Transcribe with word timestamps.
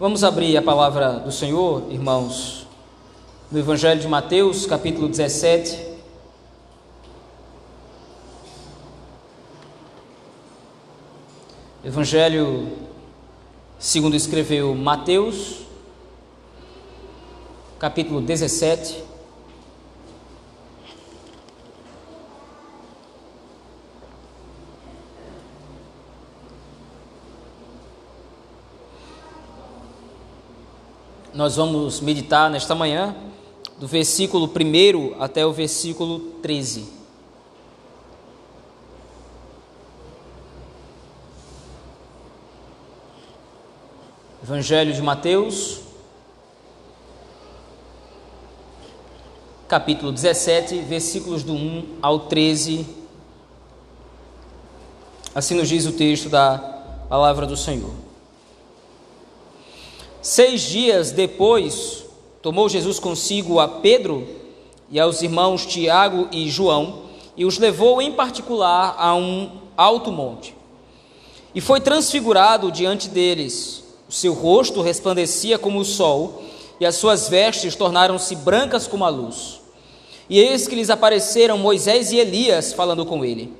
Vamos 0.00 0.24
abrir 0.24 0.56
a 0.56 0.62
palavra 0.62 1.18
do 1.18 1.30
Senhor, 1.30 1.84
irmãos, 1.90 2.66
no 3.52 3.58
Evangelho 3.58 4.00
de 4.00 4.08
Mateus, 4.08 4.64
capítulo 4.64 5.10
17. 5.10 5.78
Evangelho 11.84 12.66
segundo 13.78 14.16
escreveu 14.16 14.74
Mateus, 14.74 15.66
capítulo 17.78 18.22
17. 18.22 19.09
Nós 31.40 31.56
vamos 31.56 32.02
meditar 32.02 32.50
nesta 32.50 32.74
manhã 32.74 33.16
do 33.78 33.86
versículo 33.86 34.44
1 34.46 35.22
até 35.22 35.46
o 35.46 35.50
versículo 35.50 36.18
13. 36.42 36.86
Evangelho 44.42 44.92
de 44.92 45.00
Mateus, 45.00 45.80
capítulo 49.66 50.12
17, 50.12 50.82
versículos 50.82 51.42
do 51.42 51.54
1 51.54 52.00
ao 52.02 52.18
13. 52.18 52.86
Assim 55.34 55.54
nos 55.54 55.70
diz 55.70 55.86
o 55.86 55.92
texto 55.92 56.28
da 56.28 56.58
palavra 57.08 57.46
do 57.46 57.56
Senhor. 57.56 58.09
Seis 60.22 60.62
dias 60.62 61.12
depois, 61.12 62.04
tomou 62.42 62.68
Jesus 62.68 62.98
consigo 62.98 63.58
a 63.58 63.66
Pedro 63.66 64.26
e 64.90 65.00
aos 65.00 65.22
irmãos 65.22 65.64
Tiago 65.64 66.28
e 66.30 66.50
João 66.50 67.04
e 67.36 67.44
os 67.46 67.58
levou 67.58 68.02
em 68.02 68.12
particular 68.12 68.96
a 68.98 69.14
um 69.14 69.50
alto 69.76 70.12
monte. 70.12 70.54
E 71.54 71.60
foi 71.60 71.80
transfigurado 71.80 72.70
diante 72.70 73.08
deles. 73.08 73.82
O 74.08 74.12
seu 74.12 74.34
rosto 74.34 74.82
resplandecia 74.82 75.58
como 75.58 75.78
o 75.78 75.84
sol 75.84 76.42
e 76.78 76.84
as 76.84 76.96
suas 76.96 77.28
vestes 77.28 77.74
tornaram-se 77.74 78.36
brancas 78.36 78.86
como 78.86 79.04
a 79.04 79.08
luz. 79.08 79.60
E 80.28 80.38
eis 80.38 80.68
que 80.68 80.74
lhes 80.74 80.90
apareceram 80.90 81.56
Moisés 81.56 82.12
e 82.12 82.18
Elias 82.18 82.72
falando 82.72 83.06
com 83.06 83.24
ele. 83.24 83.52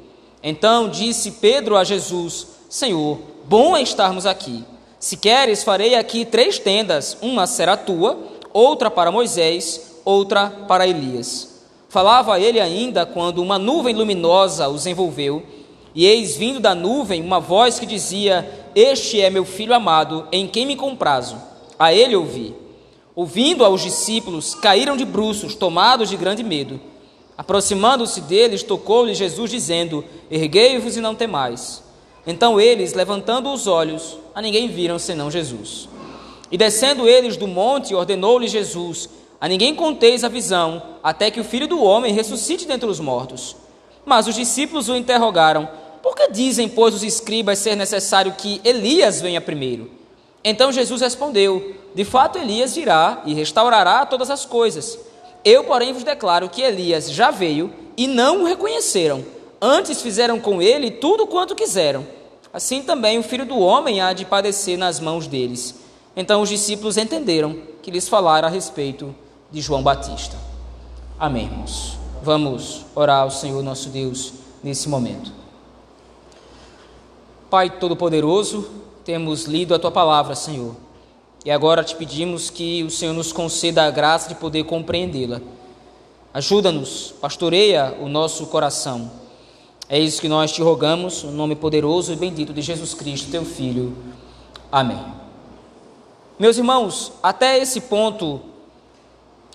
Então 0.43 0.89
disse 0.89 1.33
Pedro 1.33 1.77
a 1.77 1.85
Jesus: 1.85 2.47
Senhor, 2.69 3.19
bom 3.47 3.77
é 3.77 3.83
estarmos 3.83 4.27
aqui. 4.27 4.65
Se 5.01 5.17
queres, 5.17 5.63
farei 5.63 5.95
aqui 5.95 6.27
três 6.27 6.59
tendas: 6.59 7.17
uma 7.23 7.47
será 7.47 7.75
tua, 7.75 8.19
outra 8.53 8.91
para 8.91 9.11
Moisés, 9.11 9.97
outra 10.05 10.51
para 10.69 10.87
Elias. 10.87 11.49
Falava 11.89 12.39
ele 12.39 12.61
ainda 12.61 13.07
quando 13.07 13.43
uma 13.43 13.59
nuvem 13.59 13.95
luminosa 13.95 14.69
os 14.69 14.87
envolveu, 14.87 15.43
e 15.95 16.07
eis 16.07 16.37
vindo 16.37 16.61
da 16.61 16.75
nuvem 16.75 17.23
uma 17.23 17.41
voz 17.41 17.79
que 17.79 17.87
dizia: 17.87 18.69
Este 18.75 19.23
é 19.23 19.31
meu 19.31 19.47
filho 19.47 19.75
amado, 19.75 20.29
em 20.31 20.47
quem 20.47 20.67
me 20.67 20.77
comprazo. 20.77 21.37
A 21.79 21.95
ele 21.95 22.15
ouvi. 22.15 22.55
Ouvindo 23.17 23.65
aos 23.65 23.83
discípulos, 23.83 24.55
caíram 24.55 24.99
de 24.99 25.07
bruços, 25.07 25.55
tomados 25.55 26.11
de 26.11 26.17
grande 26.17 26.45
medo. 26.45 26.79
Aproximando-se 27.39 28.21
deles, 28.21 28.63
tocou-lhe 28.63 29.15
Jesus, 29.15 29.51
dizendo: 29.51 30.05
Erguei-vos 30.31 30.95
e 30.95 31.01
não 31.01 31.15
temais. 31.15 31.83
Então 32.27 32.61
eles, 32.61 32.93
levantando 32.93 33.53
os 33.53 33.67
olhos, 33.67 34.19
a 34.35 34.43
ninguém 34.43 34.69
viram 34.69 34.99
senão 34.99 35.31
Jesus. 35.31 35.89
E 36.51 36.59
descendo 36.59 37.09
eles 37.09 37.37
do 37.37 37.47
monte, 37.47 37.95
ordenou-lhe 37.95 38.49
Jesus: 38.49 39.09
A 39.41 39.49
ninguém 39.49 39.75
conteis 39.75 40.23
a 40.23 40.29
visão, 40.29 40.83
até 41.03 41.31
que 41.31 41.41
o 41.41 41.45
filho 41.45 41.67
do 41.67 41.83
homem 41.83 42.13
ressuscite 42.13 42.67
dentre 42.67 42.89
os 42.89 43.01
mortos. 43.01 43.57
Mas 44.05 44.27
os 44.27 44.35
discípulos 44.35 44.89
o 44.89 44.97
interrogaram: 44.97 45.69
Por 46.03 46.15
que 46.15 46.31
dizem, 46.31 46.69
pois, 46.69 46.95
os 46.95 47.03
escribas 47.03 47.59
ser 47.59 47.75
necessário 47.75 48.35
que 48.37 48.61
Elias 48.65 49.21
venha 49.21 49.41
primeiro? 49.41 49.91
Então 50.45 50.73
Jesus 50.73 51.01
respondeu: 51.01 51.75
De 51.95 52.05
fato, 52.05 52.39
Elias 52.39 52.75
virá 52.75 53.23
e 53.25 53.33
restaurará 53.33 54.05
todas 54.05 54.31
as 54.31 54.45
coisas. 54.45 54.99
Eu, 55.43 55.65
porém, 55.65 55.95
vos 55.95 56.05
declaro 56.05 56.51
que 56.51 56.61
Elias 56.61 57.11
já 57.11 57.31
veio 57.31 57.73
e 57.97 58.07
não 58.07 58.43
o 58.43 58.45
reconheceram 58.45 59.25
Antes 59.61 60.01
fizeram 60.01 60.41
com 60.41 60.63
ele 60.63 60.91
tudo 60.91 61.27
quanto 61.27 61.55
quiseram. 61.55 62.07
Assim 62.53 62.83
também 62.83 63.19
o 63.19 63.23
filho 63.23 63.47
do 63.47 63.59
homem 63.59 64.01
há 64.01 64.13
de 64.13 64.25
padecer 64.25 64.77
nas 64.77 64.99
mãos 64.99 65.29
deles. 65.29 65.77
Então 66.17 66.43
os 66.43 66.49
discípulos 66.49 66.97
entenderam 66.97 67.57
que 67.81 67.91
lhes 67.91 68.09
falara 68.09 68.49
a 68.49 68.51
respeito 68.51 69.15
de 69.53 69.61
João 69.61 69.83
Batista. 69.83 70.37
Amém, 71.19 71.45
irmãos. 71.45 71.97
Vamos 72.23 72.85
orar 72.95 73.23
ao 73.23 73.31
Senhor 73.31 73.63
nosso 73.63 73.89
Deus 73.89 74.33
nesse 74.65 74.89
momento. 74.89 75.33
Pai 77.49 77.71
Todo-Poderoso, 77.71 78.69
temos 79.05 79.45
lido 79.45 79.75
a 79.75 79.79
tua 79.79 79.91
palavra, 79.91 80.35
Senhor, 80.35 80.77
e 81.45 81.51
agora 81.51 81.83
te 81.83 81.97
pedimos 81.97 82.51
que 82.51 82.83
o 82.83 82.91
Senhor 82.91 83.13
nos 83.13 83.33
conceda 83.33 83.85
a 83.85 83.91
graça 83.91 84.29
de 84.29 84.35
poder 84.35 84.65
compreendê-la. 84.65 85.41
Ajuda-nos, 86.35 87.15
pastoreia 87.21 87.97
o 88.01 88.09
nosso 88.09 88.47
coração 88.47 89.20
é 89.91 89.99
isso 89.99 90.21
que 90.21 90.29
nós 90.29 90.53
te 90.53 90.63
rogamos, 90.63 91.25
no 91.25 91.33
nome 91.33 91.57
poderoso 91.57 92.13
e 92.13 92.17
bendito 92.17 92.53
de 92.53 92.63
Jesus 92.63 92.95
Cristo, 92.95 93.29
teu 93.29 93.45
Filho. 93.45 93.93
Amém. 94.71 95.05
Meus 96.39 96.57
irmãos, 96.57 97.13
até 97.21 97.59
esse 97.59 97.81
ponto 97.81 98.41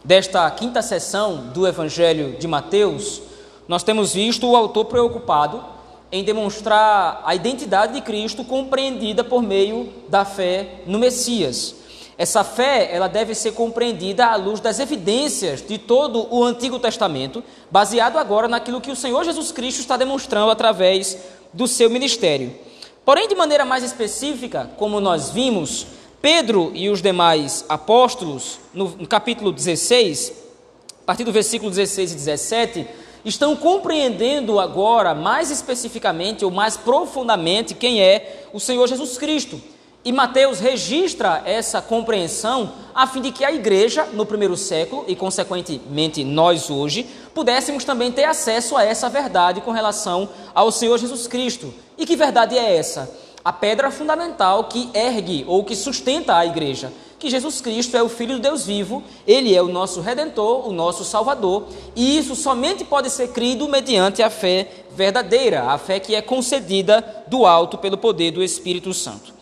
desta 0.03 0.51
quinta 0.51 0.81
sessão 0.81 1.37
do 1.53 1.65
Evangelho 1.65 2.37
de 2.37 2.49
Mateus, 2.49 3.21
nós 3.65 3.81
temos 3.81 4.13
visto 4.13 4.45
o 4.45 4.57
autor 4.57 4.83
preocupado 4.85 5.63
em 6.11 6.21
demonstrar 6.21 7.21
a 7.23 7.33
identidade 7.33 7.93
de 7.93 8.01
Cristo 8.01 8.43
compreendida 8.43 9.23
por 9.23 9.41
meio 9.41 9.89
da 10.09 10.25
fé 10.25 10.81
no 10.85 10.99
Messias. 10.99 11.75
Essa 12.17 12.43
fé, 12.45 12.89
ela 12.93 13.07
deve 13.07 13.35
ser 13.35 13.51
compreendida 13.51 14.27
à 14.27 14.35
luz 14.37 14.61
das 14.61 14.79
evidências 14.79 15.61
de 15.61 15.77
todo 15.77 16.33
o 16.33 16.43
Antigo 16.43 16.79
Testamento, 16.79 17.43
baseado 17.69 18.17
agora 18.17 18.47
naquilo 18.47 18.79
que 18.79 18.91
o 18.91 18.95
Senhor 18.95 19.23
Jesus 19.25 19.51
Cristo 19.51 19.81
está 19.81 19.97
demonstrando 19.97 20.49
através 20.49 21.17
do 21.51 21.67
seu 21.67 21.89
ministério. 21.89 22.55
Porém, 23.03 23.27
de 23.27 23.35
maneira 23.35 23.65
mais 23.65 23.83
específica, 23.83 24.71
como 24.77 25.01
nós 25.01 25.29
vimos, 25.29 25.87
Pedro 26.21 26.71
e 26.73 26.89
os 26.89 27.01
demais 27.01 27.65
apóstolos, 27.67 28.59
no, 28.73 29.05
capítulo 29.05 29.51
16, 29.51 30.33
a 31.03 31.05
partir 31.05 31.25
do 31.25 31.31
versículo 31.31 31.69
16 31.69 32.13
e 32.13 32.15
17, 32.15 32.87
estão 33.25 33.55
compreendendo 33.55 34.59
agora 34.59 35.13
mais 35.13 35.51
especificamente 35.51 36.45
ou 36.45 36.49
mais 36.49 36.77
profundamente 36.77 37.73
quem 37.73 38.01
é 38.01 38.47
o 38.53 38.59
Senhor 38.59 38.87
Jesus 38.87 39.17
Cristo. 39.17 39.61
E 40.05 40.11
Mateus 40.11 40.59
registra 40.59 41.41
essa 41.47 41.81
compreensão 41.81 42.73
a 42.93 43.07
fim 43.07 43.21
de 43.21 43.31
que 43.31 43.43
a 43.43 43.51
igreja, 43.51 44.05
no 44.13 44.23
primeiro 44.23 44.55
século, 44.55 45.03
e 45.07 45.15
consequentemente 45.15 46.23
nós 46.23 46.69
hoje, 46.69 47.07
pudéssemos 47.33 47.83
também 47.83 48.11
ter 48.11 48.25
acesso 48.25 48.77
a 48.77 48.83
essa 48.83 49.09
verdade 49.09 49.61
com 49.61 49.71
relação 49.71 50.29
ao 50.53 50.71
Senhor 50.71 50.99
Jesus 50.99 51.25
Cristo. 51.25 51.73
E 51.97 52.05
que 52.05 52.15
verdade 52.15 52.55
é 52.55 52.77
essa? 52.77 53.11
A 53.43 53.51
pedra 53.51 53.89
fundamental 53.89 54.65
que 54.65 54.91
ergue 54.93 55.43
ou 55.47 55.63
que 55.63 55.75
sustenta 55.75 56.35
a 56.35 56.45
igreja. 56.45 56.93
Que 57.17 57.27
Jesus 57.27 57.59
Cristo 57.59 57.97
é 57.97 58.03
o 58.03 58.09
Filho 58.09 58.35
de 58.35 58.41
Deus 58.41 58.63
vivo, 58.63 59.01
Ele 59.25 59.55
é 59.55 59.61
o 59.61 59.67
nosso 59.67 60.01
Redentor, 60.01 60.67
o 60.69 60.71
nosso 60.71 61.03
Salvador, 61.03 61.65
e 61.95 62.15
isso 62.15 62.35
somente 62.35 62.85
pode 62.85 63.09
ser 63.09 63.29
crido 63.29 63.67
mediante 63.67 64.21
a 64.21 64.29
fé 64.29 64.85
verdadeira, 64.91 65.63
a 65.63 65.79
fé 65.79 65.99
que 65.99 66.13
é 66.13 66.21
concedida 66.21 67.25
do 67.25 67.43
alto 67.47 67.75
pelo 67.79 67.97
poder 67.97 68.29
do 68.29 68.43
Espírito 68.43 68.93
Santo. 68.93 69.34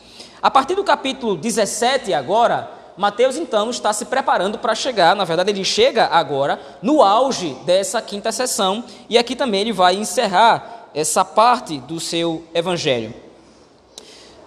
A 0.43 0.51
partir 0.51 0.75
do 0.75 0.83
capítulo 0.83 1.37
17 1.37 2.13
agora, 2.13 2.69
Mateus 2.97 3.37
então 3.37 3.69
está 3.69 3.93
se 3.93 4.03
preparando 4.03 4.59
para 4.59 4.75
chegar, 4.75 5.15
na 5.15 5.23
verdade 5.23 5.51
ele 5.51 5.63
chega 5.63 6.07
agora 6.07 6.59
no 6.81 7.01
auge 7.01 7.53
dessa 7.65 8.01
quinta 8.01 8.29
sessão 8.29 8.83
e 9.07 9.17
aqui 9.17 9.37
também 9.37 9.61
ele 9.61 9.71
vai 9.71 9.95
encerrar 9.95 10.89
essa 10.93 11.23
parte 11.23 11.77
do 11.79 11.97
seu 11.97 12.43
evangelho. 12.53 13.13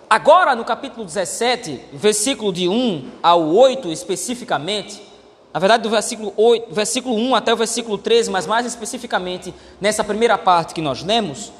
Agora 0.08 0.54
no 0.54 0.66
capítulo 0.66 1.02
17, 1.02 1.80
versículo 1.94 2.52
de 2.52 2.68
1 2.68 3.12
ao 3.22 3.48
8 3.54 3.90
especificamente, 3.90 5.02
na 5.50 5.58
verdade 5.58 5.82
do 5.82 5.88
versículo, 5.88 6.30
8, 6.36 6.74
versículo 6.74 7.16
1 7.16 7.34
até 7.34 7.54
o 7.54 7.56
versículo 7.56 7.96
13, 7.96 8.30
mas 8.30 8.46
mais 8.46 8.66
especificamente 8.66 9.54
nessa 9.80 10.04
primeira 10.04 10.36
parte 10.36 10.74
que 10.74 10.82
nós 10.82 11.02
lemos, 11.02 11.50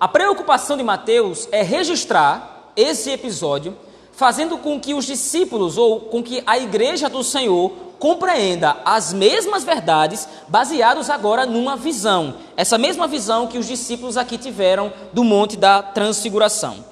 a 0.00 0.08
preocupação 0.08 0.78
de 0.78 0.82
Mateus 0.82 1.46
é 1.52 1.60
registrar 1.60 2.55
esse 2.76 3.10
episódio, 3.10 3.76
fazendo 4.12 4.58
com 4.58 4.78
que 4.78 4.94
os 4.94 5.04
discípulos 5.04 5.76
ou 5.78 6.00
com 6.00 6.22
que 6.22 6.42
a 6.46 6.58
igreja 6.58 7.08
do 7.08 7.24
Senhor 7.24 7.70
compreenda 7.98 8.76
as 8.84 9.12
mesmas 9.12 9.64
verdades, 9.64 10.28
baseados 10.48 11.08
agora 11.08 11.46
numa 11.46 11.76
visão. 11.76 12.34
Essa 12.56 12.76
mesma 12.76 13.06
visão 13.06 13.46
que 13.46 13.58
os 13.58 13.66
discípulos 13.66 14.16
aqui 14.16 14.36
tiveram 14.36 14.92
do 15.12 15.24
Monte 15.24 15.56
da 15.56 15.82
Transfiguração. 15.82 16.84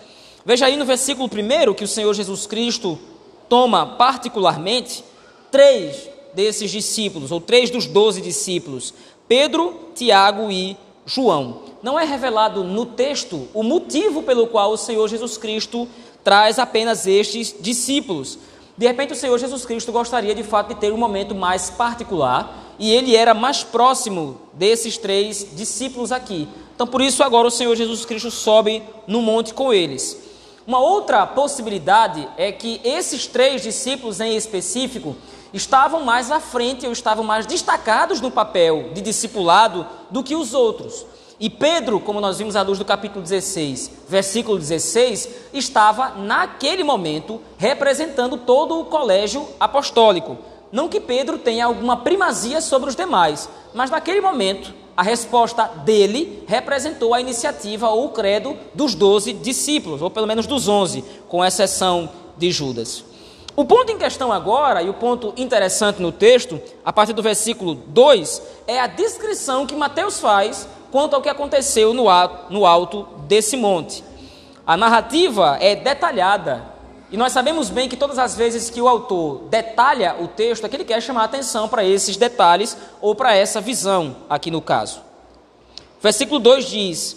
Veja 0.44 0.66
aí 0.66 0.76
no 0.76 0.84
versículo 0.84 1.28
1 1.28 1.74
que 1.74 1.84
o 1.84 1.88
Senhor 1.88 2.12
Jesus 2.12 2.46
Cristo 2.46 2.98
toma 3.48 3.86
particularmente 3.86 5.04
três 5.50 6.08
desses 6.34 6.70
discípulos, 6.70 7.30
ou 7.30 7.40
três 7.40 7.70
dos 7.70 7.86
doze 7.86 8.20
discípulos: 8.20 8.92
Pedro, 9.28 9.90
Tiago 9.94 10.50
e 10.50 10.76
João. 11.06 11.62
Não 11.84 12.00
é 12.00 12.04
revelado 12.06 12.64
no 12.64 12.86
texto 12.86 13.46
o 13.52 13.62
motivo 13.62 14.22
pelo 14.22 14.46
qual 14.46 14.72
o 14.72 14.76
Senhor 14.78 15.06
Jesus 15.06 15.36
Cristo 15.36 15.86
traz 16.24 16.58
apenas 16.58 17.06
estes 17.06 17.54
discípulos. 17.60 18.38
De 18.74 18.86
repente, 18.86 19.12
o 19.12 19.16
Senhor 19.16 19.38
Jesus 19.38 19.66
Cristo 19.66 19.92
gostaria 19.92 20.34
de 20.34 20.42
fato 20.42 20.68
de 20.68 20.80
ter 20.80 20.94
um 20.94 20.96
momento 20.96 21.34
mais 21.34 21.68
particular 21.68 22.74
e 22.78 22.90
ele 22.90 23.14
era 23.14 23.34
mais 23.34 23.62
próximo 23.62 24.40
desses 24.54 24.96
três 24.96 25.46
discípulos 25.54 26.10
aqui. 26.10 26.48
Então, 26.74 26.86
por 26.86 27.02
isso, 27.02 27.22
agora 27.22 27.48
o 27.48 27.50
Senhor 27.50 27.76
Jesus 27.76 28.06
Cristo 28.06 28.30
sobe 28.30 28.82
no 29.06 29.20
monte 29.20 29.52
com 29.52 29.70
eles. 29.70 30.18
Uma 30.66 30.78
outra 30.78 31.26
possibilidade 31.26 32.26
é 32.38 32.50
que 32.50 32.80
esses 32.82 33.26
três 33.26 33.60
discípulos 33.60 34.20
em 34.20 34.34
específico 34.34 35.14
estavam 35.52 36.02
mais 36.02 36.30
à 36.30 36.40
frente 36.40 36.86
ou 36.86 36.92
estavam 36.92 37.22
mais 37.22 37.46
destacados 37.46 38.22
no 38.22 38.30
papel 38.30 38.88
de 38.94 39.02
discipulado 39.02 39.86
do 40.10 40.22
que 40.22 40.34
os 40.34 40.54
outros. 40.54 41.04
E 41.44 41.50
Pedro, 41.50 42.00
como 42.00 42.22
nós 42.22 42.38
vimos 42.38 42.56
à 42.56 42.62
luz 42.62 42.78
do 42.78 42.86
capítulo 42.86 43.22
16, 43.22 43.90
versículo 44.08 44.56
16, 44.56 45.28
estava 45.52 46.14
naquele 46.16 46.82
momento 46.82 47.38
representando 47.58 48.38
todo 48.38 48.80
o 48.80 48.86
colégio 48.86 49.46
apostólico. 49.60 50.38
Não 50.72 50.88
que 50.88 50.98
Pedro 50.98 51.36
tenha 51.36 51.66
alguma 51.66 51.98
primazia 51.98 52.62
sobre 52.62 52.88
os 52.88 52.96
demais, 52.96 53.46
mas 53.74 53.90
naquele 53.90 54.22
momento 54.22 54.72
a 54.96 55.02
resposta 55.02 55.66
dele 55.84 56.42
representou 56.46 57.12
a 57.12 57.20
iniciativa 57.20 57.90
ou 57.90 58.06
o 58.06 58.12
credo 58.12 58.56
dos 58.72 58.94
doze 58.94 59.34
discípulos, 59.34 60.00
ou 60.00 60.08
pelo 60.08 60.26
menos 60.26 60.46
dos 60.46 60.66
onze, 60.66 61.04
com 61.28 61.44
exceção 61.44 62.08
de 62.38 62.50
Judas. 62.50 63.04
O 63.54 63.66
ponto 63.66 63.92
em 63.92 63.98
questão 63.98 64.32
agora, 64.32 64.82
e 64.82 64.88
o 64.88 64.94
ponto 64.94 65.34
interessante 65.36 66.00
no 66.00 66.10
texto, 66.10 66.58
a 66.82 66.90
partir 66.90 67.12
do 67.12 67.22
versículo 67.22 67.74
2, 67.74 68.42
é 68.66 68.80
a 68.80 68.86
descrição 68.86 69.66
que 69.66 69.76
Mateus 69.76 70.18
faz 70.18 70.66
quanto 70.94 71.16
ao 71.16 71.20
que 71.20 71.28
aconteceu 71.28 71.92
no 71.92 72.64
alto 72.64 73.08
desse 73.26 73.56
monte. 73.56 74.04
A 74.64 74.76
narrativa 74.76 75.58
é 75.60 75.74
detalhada, 75.74 76.72
e 77.10 77.16
nós 77.16 77.32
sabemos 77.32 77.68
bem 77.68 77.88
que 77.88 77.96
todas 77.96 78.16
as 78.16 78.36
vezes 78.36 78.70
que 78.70 78.80
o 78.80 78.86
autor 78.86 79.40
detalha 79.50 80.14
o 80.20 80.28
texto, 80.28 80.64
é 80.64 80.68
que 80.68 80.76
ele 80.76 80.84
quer 80.84 81.02
chamar 81.02 81.22
a 81.22 81.24
atenção 81.24 81.68
para 81.68 81.84
esses 81.84 82.16
detalhes 82.16 82.76
ou 83.00 83.12
para 83.12 83.34
essa 83.34 83.60
visão, 83.60 84.18
aqui 84.30 84.52
no 84.52 84.62
caso. 84.62 85.00
Versículo 86.00 86.38
2 86.38 86.64
diz: 86.64 87.16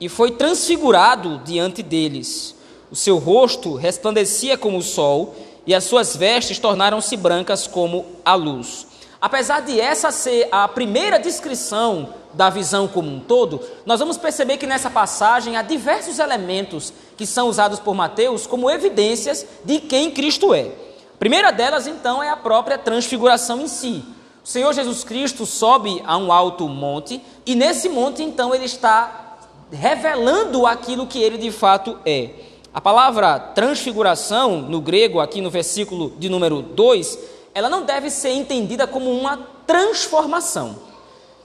E 0.00 0.08
foi 0.08 0.30
transfigurado 0.30 1.36
diante 1.44 1.82
deles, 1.82 2.54
o 2.90 2.96
seu 2.96 3.18
rosto 3.18 3.74
resplandecia 3.74 4.56
como 4.56 4.78
o 4.78 4.82
sol, 4.82 5.34
e 5.66 5.74
as 5.74 5.84
suas 5.84 6.16
vestes 6.16 6.58
tornaram-se 6.58 7.14
brancas 7.18 7.66
como 7.66 8.06
a 8.24 8.34
luz. 8.34 8.86
Apesar 9.20 9.60
de 9.60 9.78
essa 9.78 10.10
ser 10.10 10.48
a 10.50 10.66
primeira 10.66 11.18
descrição 11.18 12.21
da 12.34 12.50
visão 12.50 12.88
como 12.88 13.10
um 13.10 13.20
todo, 13.20 13.60
nós 13.84 14.00
vamos 14.00 14.16
perceber 14.16 14.56
que 14.56 14.66
nessa 14.66 14.90
passagem 14.90 15.56
há 15.56 15.62
diversos 15.62 16.18
elementos 16.18 16.92
que 17.16 17.26
são 17.26 17.48
usados 17.48 17.78
por 17.78 17.94
Mateus 17.94 18.46
como 18.46 18.70
evidências 18.70 19.46
de 19.64 19.80
quem 19.80 20.10
Cristo 20.10 20.54
é. 20.54 20.72
A 21.14 21.18
primeira 21.18 21.50
delas, 21.50 21.86
então, 21.86 22.22
é 22.22 22.30
a 22.30 22.36
própria 22.36 22.78
transfiguração 22.78 23.60
em 23.60 23.68
si. 23.68 24.04
O 24.44 24.48
Senhor 24.48 24.72
Jesus 24.72 25.04
Cristo 25.04 25.46
sobe 25.46 26.02
a 26.04 26.16
um 26.16 26.32
alto 26.32 26.68
monte 26.68 27.22
e 27.46 27.54
nesse 27.54 27.88
monte, 27.88 28.22
então, 28.22 28.54
ele 28.54 28.64
está 28.64 29.38
revelando 29.70 30.66
aquilo 30.66 31.06
que 31.06 31.22
ele 31.22 31.38
de 31.38 31.50
fato 31.50 31.98
é. 32.04 32.30
A 32.74 32.80
palavra 32.80 33.38
transfiguração, 33.38 34.62
no 34.62 34.80
grego, 34.80 35.20
aqui 35.20 35.40
no 35.40 35.50
versículo 35.50 36.12
de 36.18 36.28
número 36.28 36.62
2, 36.62 37.18
ela 37.54 37.68
não 37.68 37.82
deve 37.82 38.10
ser 38.10 38.30
entendida 38.30 38.86
como 38.86 39.10
uma 39.10 39.36
transformação. 39.66 40.91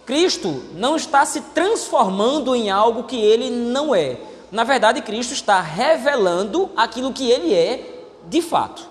Cristo 0.08 0.64
não 0.74 0.96
está 0.96 1.26
se 1.26 1.42
transformando 1.42 2.56
em 2.56 2.70
algo 2.70 3.04
que 3.04 3.18
ele 3.18 3.50
não 3.50 3.94
é. 3.94 4.16
Na 4.50 4.64
verdade, 4.64 5.02
Cristo 5.02 5.34
está 5.34 5.60
revelando 5.60 6.70
aquilo 6.78 7.12
que 7.12 7.30
ele 7.30 7.54
é 7.54 8.06
de 8.26 8.42
fato. 8.42 8.88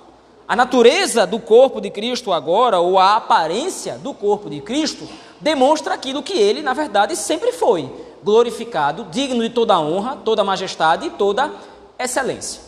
A 0.47 0.55
natureza 0.55 1.27
do 1.27 1.41
corpo 1.41 1.81
de 1.81 1.89
Cristo 1.89 2.35
agora, 2.35 2.81
ou 2.81 2.99
a 2.99 3.17
aparência 3.17 3.95
do 3.97 4.13
corpo 4.13 4.51
de 4.51 4.61
Cristo, 4.61 5.09
demonstra 5.41 5.95
aquilo 5.95 6.23
que 6.23 6.35
ele, 6.35 6.61
na 6.61 6.75
verdade, 6.75 7.17
sempre 7.17 7.51
foi: 7.51 7.91
glorificado, 8.23 9.07
digno 9.11 9.43
de 9.43 9.49
toda 9.49 9.81
honra, 9.81 10.19
toda 10.23 10.45
majestade 10.45 11.07
e 11.07 11.11
toda 11.11 11.51
excelência. 11.99 12.66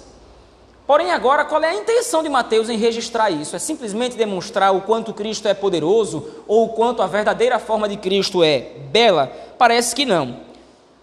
Porém, 0.88 1.11
agora, 1.11 1.44
qual 1.44 1.62
é 1.62 1.69
a 1.69 1.75
intenção 1.75 2.23
de 2.23 2.31
Mateus 2.31 2.70
em 2.70 2.79
registrar 2.79 3.31
isso? 3.31 3.55
É 3.55 3.58
simplesmente 3.58 4.17
demonstrar 4.17 4.75
o 4.75 4.81
quanto 4.81 5.12
Cristo 5.12 5.46
é 5.46 5.52
poderoso 5.52 6.26
ou 6.49 6.64
o 6.64 6.69
quanto 6.70 7.02
a 7.02 7.06
verdadeira 7.06 7.58
forma 7.58 7.87
de 7.87 7.99
Cristo 7.99 8.43
é 8.43 8.73
bela? 8.90 9.31
Parece 9.58 9.94
que 9.94 10.06
não. 10.06 10.40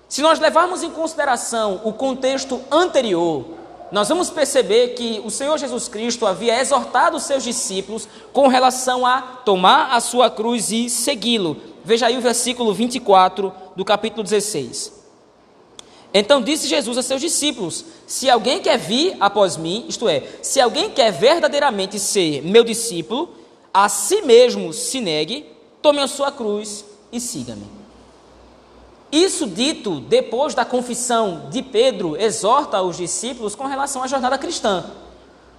Se 0.09 0.23
nós 0.23 0.39
levarmos 0.39 0.81
em 0.81 0.89
consideração 0.89 1.81
o 1.83 1.93
contexto 1.93 2.59
anterior, 2.71 3.45
nós 3.91 4.09
vamos 4.09 4.31
perceber 4.31 4.95
que 4.95 5.21
o 5.23 5.29
Senhor 5.29 5.55
Jesus 5.59 5.87
Cristo 5.87 6.25
havia 6.25 6.59
exortado 6.59 7.17
os 7.17 7.23
seus 7.23 7.43
discípulos 7.43 8.07
com 8.33 8.47
relação 8.47 9.05
a 9.05 9.21
tomar 9.21 9.93
a 9.93 9.99
sua 9.99 10.31
cruz 10.31 10.71
e 10.71 10.89
segui-lo. 10.89 11.57
Veja 11.83 12.07
aí 12.07 12.17
o 12.17 12.21
versículo 12.21 12.73
24 12.73 13.53
do 13.75 13.85
capítulo 13.85 14.23
16. 14.23 14.94
Então 16.17 16.41
disse 16.41 16.65
Jesus 16.65 16.97
a 16.97 17.03
seus 17.03 17.19
discípulos: 17.19 17.83
Se 18.07 18.29
alguém 18.29 18.61
quer 18.61 18.77
vir 18.77 19.17
após 19.19 19.57
mim, 19.57 19.83
isto 19.89 20.07
é, 20.07 20.23
se 20.41 20.61
alguém 20.61 20.89
quer 20.89 21.11
verdadeiramente 21.11 21.99
ser 21.99 22.41
meu 22.41 22.63
discípulo, 22.63 23.35
a 23.73 23.89
si 23.89 24.21
mesmo 24.21 24.71
se 24.71 25.01
negue, 25.01 25.45
tome 25.81 25.99
a 25.99 26.07
sua 26.07 26.31
cruz 26.31 26.85
e 27.11 27.19
siga-me. 27.19 27.67
Isso 29.11 29.45
dito 29.45 29.99
depois 29.99 30.55
da 30.55 30.63
confissão 30.63 31.49
de 31.49 31.61
Pedro, 31.61 32.15
exorta 32.15 32.81
os 32.81 32.95
discípulos 32.95 33.53
com 33.53 33.65
relação 33.65 34.01
à 34.01 34.07
jornada 34.07 34.37
cristã. 34.37 34.85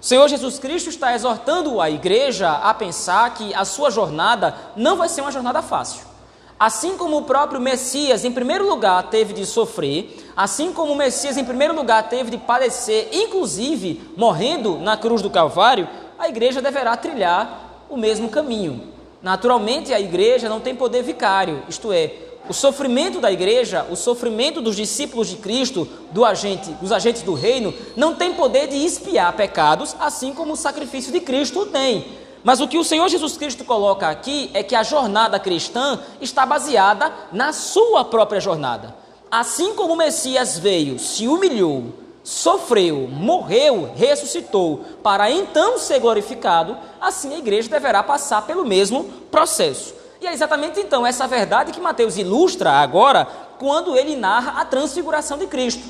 O 0.01 0.05
Senhor 0.05 0.27
Jesus 0.27 0.59
Cristo 0.59 0.89
está 0.89 1.15
exortando 1.15 1.83
a 1.83 1.91
igreja 1.91 2.51
a 2.51 2.73
pensar 2.73 3.35
que 3.35 3.55
a 3.55 3.67
sua 3.67 3.91
jornada 3.91 4.57
não 4.75 4.97
vai 4.97 5.11
ser 5.11 5.21
uma 5.21 5.33
jornada 5.33 5.61
fácil. 5.61 6.16
Assim 6.59 6.97
como 6.97 7.19
o 7.19 7.23
próprio 7.25 7.61
Messias, 7.61 8.25
em 8.25 8.33
primeiro 8.33 8.67
lugar, 8.67 9.11
teve 9.11 9.35
de 9.35 9.45
sofrer, 9.45 10.33
assim 10.35 10.73
como 10.73 10.93
o 10.93 10.97
Messias, 10.97 11.37
em 11.37 11.45
primeiro 11.45 11.75
lugar, 11.75 12.09
teve 12.09 12.31
de 12.31 12.39
padecer, 12.39 13.11
inclusive 13.13 14.01
morrendo 14.17 14.79
na 14.79 14.97
cruz 14.97 15.21
do 15.21 15.29
Calvário, 15.29 15.87
a 16.19 16.29
igreja 16.29 16.63
deverá 16.63 16.97
trilhar 16.97 17.85
o 17.91 17.97
mesmo 17.97 18.31
caminho. 18.31 18.89
Naturalmente, 19.23 19.93
a 19.93 20.01
igreja 20.01 20.49
não 20.49 20.61
tem 20.61 20.75
poder 20.75 21.03
vicário, 21.03 21.63
isto 21.69 21.93
é, 21.93 22.15
o 22.49 22.55
sofrimento 22.55 23.21
da 23.21 23.31
igreja, 23.31 23.85
o 23.91 23.97
sofrimento 23.97 24.63
dos 24.63 24.77
discípulos 24.77 25.29
de 25.29 25.37
Cristo, 25.37 25.87
do 26.11 26.25
agente, 26.25 26.71
dos 26.81 26.93
agentes 26.93 27.23
do 27.23 27.35
reino, 27.35 27.75
não 27.95 28.15
tem 28.15 28.33
poder 28.33 28.69
de 28.69 28.77
expiar 28.77 29.33
pecados, 29.35 29.95
assim 29.99 30.33
como 30.33 30.55
o 30.55 30.57
sacrifício 30.57 31.13
de 31.13 31.21
Cristo 31.21 31.67
tem. 31.67 32.07
Mas 32.47 32.61
o 32.61 32.69
que 32.69 32.79
o 32.79 32.85
Senhor 32.85 33.09
Jesus 33.09 33.37
Cristo 33.37 33.65
coloca 33.65 34.09
aqui 34.09 34.53
é 34.55 34.63
que 34.63 34.77
a 34.77 34.85
jornada 34.85 35.37
cristã 35.37 35.99
está 36.21 36.47
baseada 36.47 37.13
na 37.33 37.53
sua 37.53 38.05
própria 38.05 38.41
jornada. 38.41 38.95
Assim 39.29 39.75
como 39.75 39.95
o 39.95 39.97
Messias 39.97 40.57
veio, 40.57 40.97
se 40.97 41.27
humilhou, 41.27 41.93
sofreu, 42.23 43.09
morreu, 43.11 43.91
ressuscitou, 43.97 44.85
para 45.03 45.29
então 45.29 45.77
ser 45.77 45.99
glorificado, 45.99 46.77
assim 47.01 47.35
a 47.35 47.39
igreja 47.39 47.69
deverá 47.69 48.01
passar 48.01 48.43
pelo 48.43 48.65
mesmo 48.65 49.03
processo. 49.29 49.93
E 50.21 50.27
é 50.29 50.33
exatamente 50.33 50.79
então 50.79 51.05
essa 51.05 51.27
verdade 51.27 51.73
que 51.73 51.81
Mateus 51.81 52.17
ilustra 52.17 52.71
agora 52.71 53.27
quando 53.59 53.97
ele 53.97 54.15
narra 54.15 54.61
a 54.61 54.65
transfiguração 54.65 55.37
de 55.37 55.49
Cristo. 55.49 55.83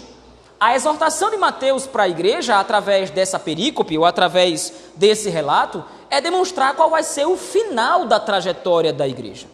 A 0.59 0.75
exortação 0.75 1.31
de 1.31 1.37
Mateus 1.37 1.87
para 1.87 2.05
a 2.05 2.09
igreja, 2.09 2.59
através 2.59 3.11
dessa 3.11 3.39
perícope 3.39 3.99
ou 3.99 4.07
através 4.07 4.73
desse 4.97 5.29
relato, 5.29 5.85
é 6.11 6.21
demonstrar 6.21 6.75
qual 6.75 6.91
vai 6.91 7.03
ser 7.03 7.27
o 7.27 7.37
final 7.37 8.05
da 8.05 8.21
trajetória 8.21 8.93
da 8.93 9.07
igreja. 9.07 9.47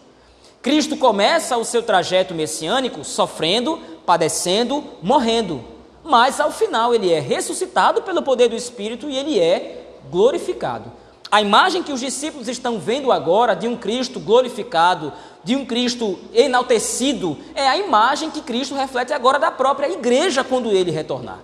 Cristo 0.62 0.96
começa 0.96 1.56
o 1.56 1.64
seu 1.64 1.82
trajeto 1.82 2.34
messiânico 2.34 3.04
sofrendo, 3.04 3.80
padecendo, 4.06 4.84
morrendo, 5.02 5.62
mas 6.04 6.38
ao 6.38 6.52
final 6.52 6.94
ele 6.94 7.12
é 7.12 7.18
ressuscitado 7.18 8.02
pelo 8.02 8.22
poder 8.22 8.48
do 8.48 8.56
Espírito 8.56 9.10
e 9.10 9.16
ele 9.16 9.40
é 9.40 9.84
glorificado. 10.10 10.92
A 11.30 11.40
imagem 11.40 11.82
que 11.82 11.92
os 11.92 12.00
discípulos 12.00 12.46
estão 12.46 12.78
vendo 12.78 13.10
agora 13.10 13.54
de 13.54 13.66
um 13.66 13.76
Cristo 13.76 14.20
glorificado, 14.20 15.12
de 15.42 15.56
um 15.56 15.64
Cristo 15.64 16.18
enaltecido, 16.32 17.38
é 17.54 17.66
a 17.66 17.76
imagem 17.76 18.30
que 18.30 18.42
Cristo 18.42 18.74
reflete 18.74 19.12
agora 19.12 19.38
da 19.38 19.50
própria 19.50 19.90
igreja 19.90 20.44
quando 20.44 20.70
ele 20.70 20.90
retornar. 20.90 21.38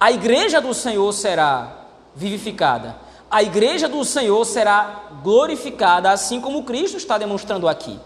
A 0.00 0.10
igreja 0.10 0.60
do 0.60 0.72
Senhor 0.72 1.12
será 1.12 1.84
vivificada 2.16 3.09
a 3.30 3.42
igreja 3.42 3.88
do 3.88 4.04
Senhor 4.04 4.44
será 4.44 5.04
glorificada, 5.22 6.10
assim 6.10 6.40
como 6.40 6.64
Cristo 6.64 6.96
está 6.96 7.16
demonstrando 7.16 7.68
aqui. 7.68 7.98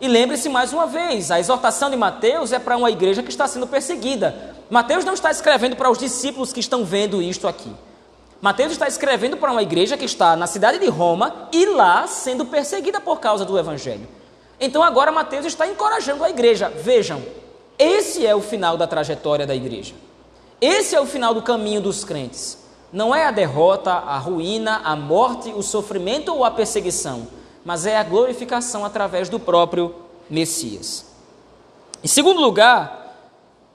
E 0.00 0.06
lembre-se 0.06 0.48
mais 0.48 0.72
uma 0.72 0.86
vez: 0.86 1.30
a 1.30 1.40
exortação 1.40 1.90
de 1.90 1.96
Mateus 1.96 2.52
é 2.52 2.58
para 2.58 2.76
uma 2.76 2.90
igreja 2.90 3.22
que 3.22 3.30
está 3.30 3.48
sendo 3.48 3.66
perseguida. 3.66 4.54
Mateus 4.70 5.04
não 5.04 5.14
está 5.14 5.30
escrevendo 5.30 5.74
para 5.74 5.90
os 5.90 5.98
discípulos 5.98 6.52
que 6.52 6.60
estão 6.60 6.84
vendo 6.84 7.20
isto 7.20 7.48
aqui. 7.48 7.72
Mateus 8.40 8.70
está 8.70 8.86
escrevendo 8.86 9.36
para 9.36 9.50
uma 9.50 9.62
igreja 9.62 9.96
que 9.96 10.04
está 10.04 10.36
na 10.36 10.46
cidade 10.46 10.78
de 10.78 10.86
Roma 10.86 11.48
e 11.52 11.66
lá 11.66 12.06
sendo 12.06 12.46
perseguida 12.46 13.00
por 13.00 13.18
causa 13.18 13.44
do 13.44 13.58
evangelho. 13.58 14.06
Então 14.60 14.82
agora 14.82 15.10
Mateus 15.10 15.46
está 15.46 15.66
encorajando 15.66 16.22
a 16.22 16.30
igreja. 16.30 16.68
Vejam, 16.68 17.20
esse 17.76 18.24
é 18.24 18.34
o 18.36 18.40
final 18.40 18.76
da 18.76 18.86
trajetória 18.86 19.44
da 19.44 19.56
igreja. 19.56 19.94
Esse 20.60 20.94
é 20.94 21.00
o 21.00 21.06
final 21.06 21.34
do 21.34 21.42
caminho 21.42 21.80
dos 21.80 22.04
crentes. 22.04 22.67
Não 22.92 23.14
é 23.14 23.26
a 23.26 23.30
derrota, 23.30 23.92
a 23.92 24.18
ruína, 24.18 24.80
a 24.82 24.96
morte, 24.96 25.50
o 25.50 25.62
sofrimento 25.62 26.34
ou 26.34 26.44
a 26.44 26.50
perseguição, 26.50 27.28
mas 27.64 27.84
é 27.84 27.98
a 27.98 28.02
glorificação 28.02 28.84
através 28.84 29.28
do 29.28 29.38
próprio 29.38 29.94
Messias. 30.30 31.06
Em 32.02 32.08
segundo 32.08 32.40
lugar, 32.40 32.98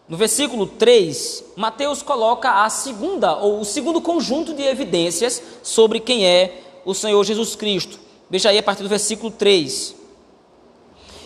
no 0.08 0.18
versículo 0.18 0.66
3, 0.66 1.44
Mateus 1.56 2.02
coloca 2.02 2.64
a 2.64 2.70
segunda 2.70 3.38
ou 3.38 3.60
o 3.60 3.66
segundo 3.66 4.02
conjunto 4.02 4.54
de 4.54 4.64
evidências 4.64 5.42
sobre 5.62 6.00
quem 6.00 6.26
é 6.26 6.62
o 6.84 6.94
Senhor 6.94 7.24
Jesus 7.24 7.56
Cristo. 7.56 8.00
Veja 8.30 8.50
aí 8.50 8.58
a 8.58 8.64
partir 8.64 8.84
do 8.84 8.90
versículo 8.90 9.32
3. 9.32 9.96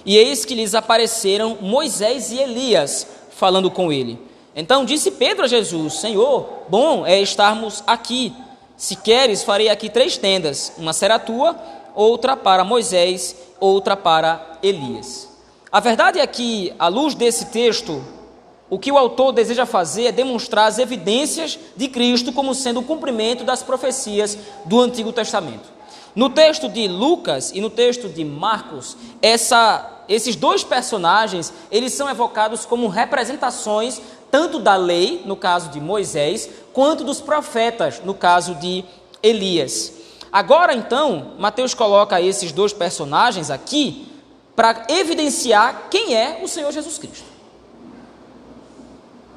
E 0.06 0.18
eis 0.18 0.46
que 0.46 0.56
lhes 0.56 0.76
apareceram 0.76 1.58
Moisés 1.62 2.32
e 2.32 2.40
Elias 2.40 3.08
falando 3.32 3.72
com 3.72 3.92
ele. 3.92 4.27
Então 4.58 4.84
disse 4.84 5.12
Pedro 5.12 5.46
a 5.46 5.48
Jesus: 5.48 6.00
Senhor, 6.00 6.64
bom 6.68 7.06
é 7.06 7.22
estarmos 7.22 7.84
aqui. 7.86 8.34
Se 8.76 8.96
queres, 8.96 9.44
farei 9.44 9.70
aqui 9.70 9.88
três 9.88 10.18
tendas: 10.18 10.74
uma 10.80 10.94
será 10.94 11.20
tua, 11.20 11.56
outra 11.94 12.36
para 12.36 12.64
Moisés, 12.64 13.36
outra 13.60 13.96
para 13.96 14.58
Elias. 14.64 15.30
A 15.72 15.80
verdade 15.80 16.20
é 16.20 16.26
que, 16.26 16.74
à 16.80 16.88
luz 16.88 17.14
desse 17.14 17.46
texto, 17.46 18.04
o 18.68 18.80
que 18.80 18.92
o 18.92 18.98
autor 18.98 19.32
deseja 19.32 19.66
fazer 19.68 20.08
é 20.08 20.12
demonstrar 20.12 20.66
as 20.66 20.80
evidências 20.80 21.60
de 21.76 21.88
Cristo 21.88 22.34
como 22.34 22.56
sendo 22.56 22.80
o 22.80 22.84
cumprimento 22.84 23.44
das 23.44 23.62
profecias 23.62 24.36
do 24.66 24.82
Antigo 24.82 25.14
Testamento. 25.14 25.78
No 26.16 26.32
texto 26.32 26.68
de 26.68 26.88
Lucas 26.88 27.52
e 27.54 27.62
no 27.62 27.70
texto 27.70 28.10
de 28.10 28.26
Marcos, 28.26 28.98
essa, 29.22 30.04
esses 30.10 30.36
dois 30.36 30.64
personagens, 30.64 31.54
eles 31.72 31.94
são 31.94 32.10
evocados 32.10 32.66
como 32.66 32.88
representações 32.88 34.02
tanto 34.30 34.60
da 34.60 34.76
lei, 34.76 35.22
no 35.26 35.36
caso 35.36 35.70
de 35.70 35.80
Moisés, 35.80 36.50
quanto 36.74 37.04
dos 37.04 37.22
profetas, 37.22 38.02
no 38.04 38.14
caso 38.14 38.56
de 38.56 38.84
Elias. 39.22 39.94
Agora 40.32 40.74
então, 40.74 41.34
Mateus 41.40 41.74
coloca 41.74 42.22
esses 42.22 42.52
dois 42.52 42.74
personagens 42.74 43.50
aqui 43.50 44.08
para 44.56 44.86
evidenciar 44.90 45.88
quem 45.90 46.16
é 46.16 46.42
o 46.44 46.48
Senhor 46.48 46.72
Jesus 46.72 46.98
Cristo. 46.98 47.26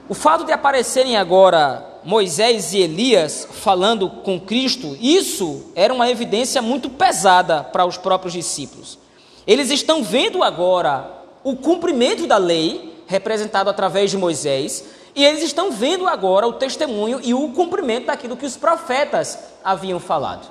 O 0.09 0.15
fato 0.15 0.45
de 0.45 0.53
aparecerem 0.53 1.17
agora 1.17 1.87
Moisés 2.03 2.73
e 2.73 2.79
Elias 2.79 3.47
falando 3.51 4.09
com 4.09 4.41
Cristo, 4.41 4.97
isso 5.01 5.71
era 5.75 5.93
uma 5.95 6.11
evidência 6.11 6.61
muito 6.61 6.91
pesada 6.91 7.63
para 7.63 7.87
os 7.87 7.97
próprios 7.97 8.33
discípulos. 8.33 8.99
Eles 9.47 9.71
estão 9.71 10.03
vendo 10.03 10.43
agora 10.43 11.11
o 11.45 11.57
cumprimento 11.57 12.27
da 12.27 12.39
lei, 12.39 12.90
representado 13.11 13.69
através 13.69 14.09
de 14.09 14.17
Moisés, 14.17 14.85
e 15.17 15.25
eles 15.25 15.43
estão 15.43 15.73
vendo 15.73 16.07
agora 16.07 16.47
o 16.47 16.53
testemunho 16.53 17.21
e 17.25 17.35
o 17.35 17.49
cumprimento 17.49 18.07
daquilo 18.07 18.37
que 18.37 18.47
os 18.47 18.57
profetas 18.57 19.37
haviam 19.65 19.99
falado. 19.99 20.49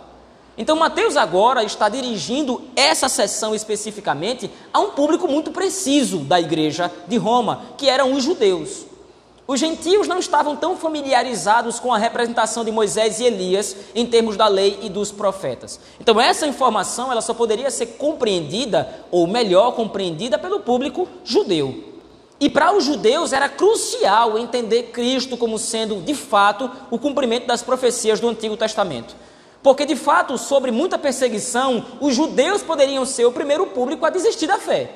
Então, 0.58 0.76
Mateus 0.76 1.16
agora 1.16 1.64
está 1.64 1.88
dirigindo 1.88 2.62
essa 2.76 3.08
sessão 3.08 3.56
especificamente 3.56 4.52
a 4.74 4.82
um 4.82 4.90
público 4.90 5.26
muito 5.26 5.52
preciso 5.52 6.18
da 6.18 6.38
igreja 6.38 6.92
de 7.08 7.16
Roma, 7.16 7.62
que 7.78 7.90
eram 7.90 8.12
os 8.12 8.26
judeus. 8.26 8.86
Os 9.48 9.58
gentios 9.58 10.06
não 10.06 10.20
estavam 10.20 10.58
tão 10.58 10.76
familiarizados 10.76 11.80
com 11.80 11.94
a 11.94 11.98
representação 11.98 12.66
de 12.66 12.72
Moisés 12.72 13.22
e 13.22 13.24
Elias 13.24 13.76
em 13.96 14.06
termos 14.06 14.36
da 14.36 14.48
lei 14.48 14.78
e 14.84 14.90
dos 14.90 15.14
profetas. 15.14 15.80
Então 16.00 16.22
essa 16.22 16.46
informação 16.46 17.12
ela 17.12 17.22
só 17.22 17.34
poderia 17.34 17.72
ser 17.72 17.88
compreendida 17.98 19.06
ou 19.10 19.26
melhor 19.26 19.72
compreendida 19.72 20.38
pelo 20.38 20.60
público 20.60 21.08
judeu. 21.24 21.89
E 22.40 22.50
para 22.50 22.76
os 22.76 22.86
judeus 22.86 23.34
era 23.34 23.50
crucial 23.50 24.38
entender 24.38 24.84
Cristo 24.94 25.36
como 25.36 25.60
sendo 25.60 26.02
de 26.02 26.14
fato 26.16 26.72
o 26.90 26.98
cumprimento 26.98 27.46
das 27.46 27.62
profecias 27.62 28.20
do 28.20 28.30
Antigo 28.30 28.56
Testamento. 28.56 29.14
Porque 29.62 29.86
de 29.86 29.96
fato, 29.96 30.38
sobre 30.38 30.72
muita 30.72 30.98
perseguição, 30.98 31.86
os 32.00 32.16
judeus 32.16 32.62
poderiam 32.62 33.06
ser 33.06 33.26
o 33.26 33.32
primeiro 33.32 33.68
público 33.68 34.06
a 34.06 34.10
desistir 34.10 34.48
da 34.48 34.58
fé. 34.58 34.92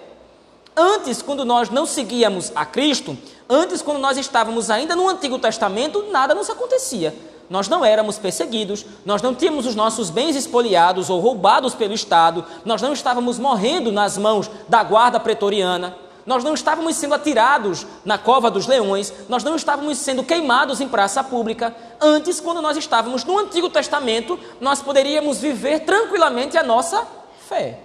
Antes, 0.76 1.22
quando 1.22 1.44
nós 1.44 1.70
não 1.70 1.86
seguíamos 1.86 2.52
a 2.56 2.66
Cristo, 2.66 3.18
antes, 3.50 3.82
quando 3.82 4.00
nós 4.00 4.18
estávamos 4.18 4.70
ainda 4.70 4.96
no 4.96 5.10
Antigo 5.10 5.38
Testamento, 5.38 6.06
nada 6.12 6.34
nos 6.34 6.50
acontecia. 6.50 7.14
Nós 7.50 7.68
não 7.68 7.84
éramos 7.84 8.18
perseguidos, 8.18 8.86
nós 9.06 9.22
não 9.22 9.36
tínhamos 9.36 9.66
os 9.66 9.76
nossos 9.76 10.10
bens 10.10 10.36
espoliados 10.36 11.10
ou 11.10 11.20
roubados 11.20 11.76
pelo 11.76 11.94
Estado, 11.94 12.44
nós 12.64 12.82
não 12.82 12.94
estávamos 12.94 13.38
morrendo 13.38 13.92
nas 13.92 14.18
mãos 14.18 14.50
da 14.68 14.82
guarda 14.82 15.20
pretoriana, 15.20 15.96
nós 16.25 16.44
não 16.44 16.53
estávamos 16.53 16.96
sendo 16.96 17.13
atirados 17.13 17.86
na 18.06 18.18
cova 18.18 18.50
dos 18.50 18.68
leões, 18.68 19.13
nós 19.27 19.44
não 19.44 19.56
estávamos 19.56 19.98
sendo 19.98 20.24
queimados 20.24 20.80
em 20.80 20.88
praça 20.88 21.24
pública. 21.24 21.75
Antes, 22.00 22.39
quando 22.39 22.62
nós 22.62 22.77
estávamos 22.77 23.24
no 23.24 23.38
Antigo 23.38 23.70
Testamento, 23.70 24.39
nós 24.62 24.82
poderíamos 24.82 25.39
viver 25.39 25.82
tranquilamente 25.82 26.58
a 26.58 26.63
nossa 26.63 27.06
fé. 27.48 27.80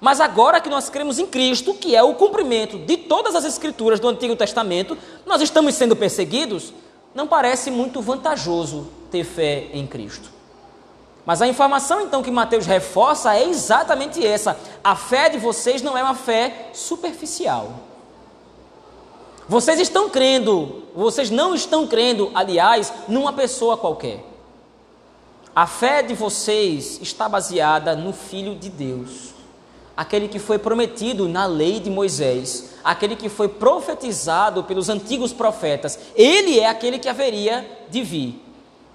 Mas 0.00 0.20
agora 0.20 0.60
que 0.60 0.70
nós 0.70 0.88
cremos 0.88 1.18
em 1.18 1.26
Cristo, 1.26 1.74
que 1.74 1.94
é 1.96 2.02
o 2.02 2.14
cumprimento 2.14 2.78
de 2.78 2.96
todas 2.96 3.34
as 3.34 3.44
escrituras 3.44 3.98
do 3.98 4.08
Antigo 4.08 4.36
Testamento, 4.36 4.96
nós 5.26 5.42
estamos 5.42 5.74
sendo 5.74 5.96
perseguidos, 5.96 6.72
não 7.14 7.26
parece 7.26 7.70
muito 7.70 8.00
vantajoso 8.00 8.88
ter 9.10 9.24
fé 9.24 9.68
em 9.72 9.86
Cristo. 9.86 10.37
Mas 11.28 11.42
a 11.42 11.46
informação 11.46 12.00
então 12.00 12.22
que 12.22 12.30
Mateus 12.30 12.64
reforça 12.64 13.36
é 13.36 13.46
exatamente 13.46 14.26
essa: 14.26 14.58
a 14.82 14.96
fé 14.96 15.28
de 15.28 15.36
vocês 15.36 15.82
não 15.82 15.94
é 15.94 16.02
uma 16.02 16.14
fé 16.14 16.70
superficial. 16.72 17.68
Vocês 19.46 19.78
estão 19.78 20.08
crendo, 20.08 20.84
vocês 20.96 21.28
não 21.28 21.54
estão 21.54 21.86
crendo, 21.86 22.30
aliás, 22.34 22.90
numa 23.06 23.30
pessoa 23.30 23.76
qualquer. 23.76 24.24
A 25.54 25.66
fé 25.66 26.02
de 26.02 26.14
vocês 26.14 26.98
está 27.02 27.28
baseada 27.28 27.94
no 27.94 28.14
Filho 28.14 28.54
de 28.54 28.70
Deus 28.70 29.34
aquele 29.94 30.28
que 30.28 30.38
foi 30.38 30.58
prometido 30.58 31.28
na 31.28 31.44
lei 31.44 31.80
de 31.80 31.90
Moisés, 31.90 32.76
aquele 32.84 33.16
que 33.16 33.28
foi 33.28 33.48
profetizado 33.48 34.62
pelos 34.62 34.88
antigos 34.88 35.32
profetas, 35.32 35.98
ele 36.14 36.60
é 36.60 36.68
aquele 36.68 37.00
que 37.00 37.08
haveria 37.08 37.68
de 37.90 38.02
vir. 38.02 38.47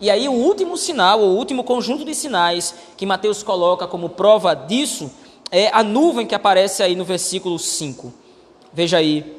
E 0.04 0.10
aí, 0.10 0.28
o 0.28 0.34
último 0.34 0.76
sinal, 0.76 1.22
o 1.22 1.38
último 1.38 1.64
conjunto 1.64 2.04
de 2.04 2.14
sinais 2.14 2.76
que 2.98 3.06
Mateus 3.06 3.42
coloca 3.42 3.88
como 3.88 4.10
prova 4.10 4.54
disso 4.54 5.10
é 5.50 5.70
a 5.70 5.82
nuvem 5.82 6.28
que 6.28 6.36
aparece 6.36 6.84
aí 6.84 6.94
no 6.94 7.06
versículo 7.06 7.58
5. 7.58 8.12
Veja 8.74 8.98
aí 8.98 9.38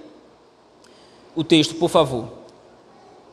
o 1.37 1.45
texto, 1.45 1.75
por 1.75 1.91
favor. 1.91 2.29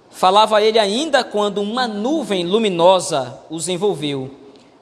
Falava 0.09 0.61
ele 0.61 0.77
ainda 0.77 1.23
quando 1.23 1.61
uma 1.61 1.87
nuvem 1.87 2.45
luminosa 2.45 3.39
os 3.49 3.69
envolveu. 3.69 4.31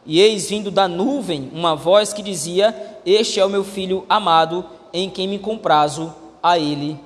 E 0.04 0.20
eis 0.20 0.50
vindo 0.50 0.72
da 0.72 0.88
nuvem 0.88 1.52
uma 1.54 1.76
voz 1.76 2.14
que 2.14 2.24
dizia: 2.24 2.76
este 3.06 3.40
é 3.40 3.46
o 3.46 3.50
meu 3.50 3.64
filho 3.64 4.08
amado, 4.10 4.66
em 4.92 5.08
quem 5.08 5.28
me 5.28 5.38
comprazo 5.38 6.12
a 6.42 6.58
ele 6.58 7.00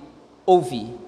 ouvir. 0.45 1.02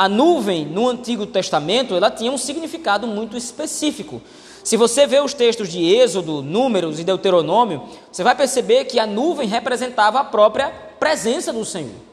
A 0.00 0.08
nuvem 0.08 0.64
no 0.64 0.88
Antigo 0.88 1.26
Testamento, 1.26 1.94
ela 1.94 2.10
tinha 2.10 2.32
um 2.32 2.38
significado 2.38 3.06
muito 3.06 3.36
específico. 3.36 4.22
Se 4.64 4.74
você 4.74 5.06
vê 5.06 5.20
os 5.20 5.34
textos 5.34 5.68
de 5.68 5.94
Êxodo, 5.94 6.40
Números 6.40 6.98
e 6.98 7.04
Deuteronômio, 7.04 7.82
você 8.10 8.24
vai 8.24 8.34
perceber 8.34 8.86
que 8.86 8.98
a 8.98 9.06
nuvem 9.06 9.46
representava 9.46 10.18
a 10.18 10.24
própria 10.24 10.70
presença 10.98 11.52
do 11.52 11.66
Senhor. 11.66 12.09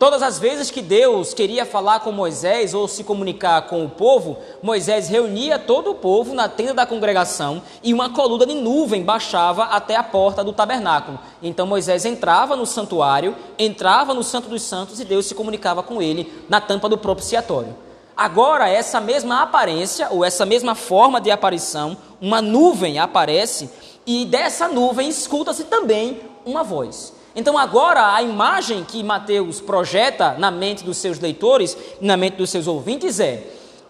Todas 0.00 0.22
as 0.22 0.38
vezes 0.38 0.70
que 0.70 0.80
Deus 0.80 1.34
queria 1.34 1.66
falar 1.66 2.00
com 2.00 2.10
Moisés 2.10 2.72
ou 2.72 2.88
se 2.88 3.04
comunicar 3.04 3.66
com 3.66 3.84
o 3.84 3.90
povo, 3.90 4.38
Moisés 4.62 5.10
reunia 5.10 5.58
todo 5.58 5.90
o 5.90 5.94
povo 5.94 6.34
na 6.34 6.48
tenda 6.48 6.72
da 6.72 6.86
congregação 6.86 7.60
e 7.82 7.92
uma 7.92 8.08
coluna 8.08 8.46
de 8.46 8.54
nuvem 8.54 9.02
baixava 9.02 9.64
até 9.64 9.96
a 9.96 10.02
porta 10.02 10.42
do 10.42 10.54
tabernáculo. 10.54 11.18
Então 11.42 11.66
Moisés 11.66 12.06
entrava 12.06 12.56
no 12.56 12.64
santuário, 12.64 13.36
entrava 13.58 14.14
no 14.14 14.22
Santo 14.22 14.48
dos 14.48 14.62
Santos 14.62 15.00
e 15.00 15.04
Deus 15.04 15.26
se 15.26 15.34
comunicava 15.34 15.82
com 15.82 16.00
ele 16.00 16.32
na 16.48 16.62
tampa 16.62 16.88
do 16.88 16.96
propiciatório. 16.96 17.76
Agora, 18.16 18.70
essa 18.70 19.02
mesma 19.02 19.42
aparência, 19.42 20.08
ou 20.10 20.24
essa 20.24 20.46
mesma 20.46 20.74
forma 20.74 21.20
de 21.20 21.30
aparição, 21.30 21.94
uma 22.22 22.40
nuvem 22.40 22.98
aparece 22.98 23.68
e 24.06 24.24
dessa 24.24 24.66
nuvem 24.66 25.10
escuta-se 25.10 25.64
também 25.64 26.22
uma 26.46 26.64
voz. 26.64 27.19
Então, 27.34 27.56
agora, 27.56 28.14
a 28.14 28.22
imagem 28.22 28.84
que 28.84 29.02
Mateus 29.02 29.60
projeta 29.60 30.34
na 30.38 30.50
mente 30.50 30.84
dos 30.84 30.96
seus 30.96 31.18
leitores, 31.18 31.76
na 32.00 32.16
mente 32.16 32.36
dos 32.36 32.50
seus 32.50 32.66
ouvintes, 32.66 33.20
é 33.20 33.44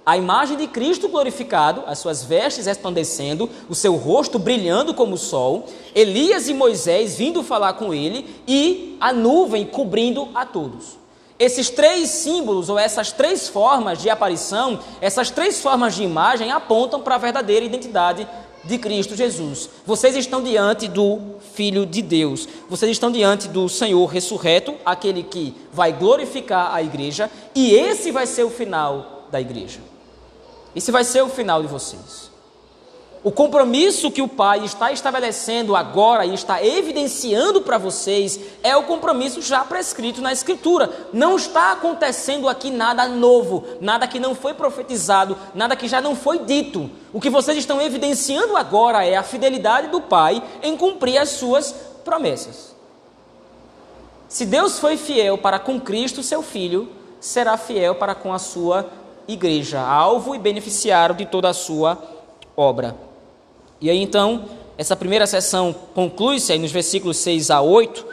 a 0.04 0.16
imagem 0.16 0.56
de 0.56 0.66
Cristo 0.66 1.08
glorificado, 1.08 1.84
as 1.86 1.98
suas 1.98 2.24
vestes 2.24 2.66
resplandecendo, 2.66 3.48
o 3.68 3.74
seu 3.74 3.96
rosto 3.96 4.38
brilhando 4.38 4.94
como 4.94 5.14
o 5.14 5.18
sol, 5.18 5.66
Elias 5.94 6.48
e 6.48 6.54
Moisés 6.54 7.16
vindo 7.16 7.42
falar 7.42 7.74
com 7.74 7.94
ele 7.94 8.26
e 8.46 8.96
a 9.00 9.12
nuvem 9.12 9.66
cobrindo 9.66 10.28
a 10.34 10.44
todos. 10.44 10.98
Esses 11.38 11.70
três 11.70 12.10
símbolos, 12.10 12.68
ou 12.68 12.78
essas 12.78 13.12
três 13.12 13.48
formas 13.48 14.02
de 14.02 14.10
aparição, 14.10 14.78
essas 15.00 15.30
três 15.30 15.60
formas 15.62 15.94
de 15.94 16.02
imagem 16.02 16.50
apontam 16.50 17.00
para 17.00 17.14
a 17.14 17.18
verdadeira 17.18 17.64
identidade 17.64 18.28
de 18.64 18.78
Cristo 18.78 19.16
Jesus. 19.16 19.68
Vocês 19.86 20.14
estão 20.16 20.42
diante 20.42 20.88
do 20.88 21.18
Filho 21.54 21.86
de 21.86 22.02
Deus. 22.02 22.48
Vocês 22.68 22.92
estão 22.92 23.10
diante 23.10 23.48
do 23.48 23.68
Senhor 23.68 24.06
ressurreto, 24.06 24.74
aquele 24.84 25.22
que 25.22 25.54
vai 25.72 25.92
glorificar 25.92 26.74
a 26.74 26.82
igreja, 26.82 27.30
e 27.54 27.74
esse 27.74 28.10
vai 28.10 28.26
ser 28.26 28.44
o 28.44 28.50
final 28.50 29.28
da 29.30 29.40
igreja. 29.40 29.80
Esse 30.74 30.90
vai 30.90 31.04
ser 31.04 31.22
o 31.22 31.28
final 31.28 31.62
de 31.62 31.68
vocês. 31.68 32.29
O 33.22 33.30
compromisso 33.30 34.10
que 34.10 34.22
o 34.22 34.28
Pai 34.28 34.64
está 34.64 34.90
estabelecendo 34.92 35.76
agora 35.76 36.24
e 36.24 36.32
está 36.32 36.64
evidenciando 36.64 37.60
para 37.60 37.76
vocês 37.76 38.40
é 38.62 38.74
o 38.74 38.84
compromisso 38.84 39.42
já 39.42 39.62
prescrito 39.62 40.22
na 40.22 40.32
Escritura. 40.32 41.08
Não 41.12 41.36
está 41.36 41.72
acontecendo 41.72 42.48
aqui 42.48 42.70
nada 42.70 43.06
novo, 43.06 43.62
nada 43.78 44.08
que 44.08 44.18
não 44.18 44.34
foi 44.34 44.54
profetizado, 44.54 45.36
nada 45.54 45.76
que 45.76 45.86
já 45.86 46.00
não 46.00 46.16
foi 46.16 46.38
dito. 46.38 46.90
O 47.12 47.20
que 47.20 47.28
vocês 47.28 47.58
estão 47.58 47.78
evidenciando 47.82 48.56
agora 48.56 49.04
é 49.04 49.14
a 49.16 49.22
fidelidade 49.22 49.88
do 49.88 50.00
Pai 50.00 50.42
em 50.62 50.74
cumprir 50.74 51.18
as 51.18 51.28
suas 51.28 51.72
promessas. 52.02 52.74
Se 54.30 54.46
Deus 54.46 54.78
foi 54.78 54.96
fiel 54.96 55.36
para 55.36 55.58
com 55.58 55.78
Cristo, 55.78 56.22
seu 56.22 56.40
Filho, 56.40 56.88
será 57.20 57.58
fiel 57.58 57.96
para 57.96 58.14
com 58.14 58.32
a 58.32 58.38
sua 58.38 58.88
igreja, 59.28 59.78
alvo 59.78 60.34
e 60.34 60.38
beneficiário 60.38 61.14
de 61.14 61.26
toda 61.26 61.50
a 61.50 61.54
sua 61.54 61.98
obra. 62.56 63.09
E 63.80 63.88
aí 63.88 63.98
então, 63.98 64.44
essa 64.76 64.96
primeira 64.96 65.26
sessão 65.26 65.74
conclui-se 65.94 66.52
aí 66.52 66.58
nos 66.58 66.72
versículos 66.72 67.16
6 67.18 67.50
a 67.50 67.60
8, 67.60 68.06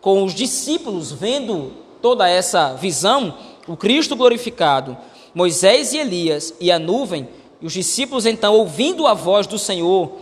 com 0.00 0.22
os 0.22 0.34
discípulos 0.34 1.10
vendo 1.10 1.72
toda 2.00 2.28
essa 2.28 2.74
visão, 2.74 3.36
o 3.66 3.76
Cristo 3.76 4.14
glorificado, 4.14 4.96
Moisés 5.34 5.92
e 5.92 5.98
Elias 5.98 6.54
e 6.60 6.70
a 6.70 6.78
nuvem, 6.78 7.28
e 7.60 7.66
os 7.66 7.72
discípulos 7.72 8.24
então, 8.24 8.54
ouvindo 8.54 9.06
a 9.06 9.14
voz 9.14 9.48
do 9.48 9.58
Senhor 9.58 10.12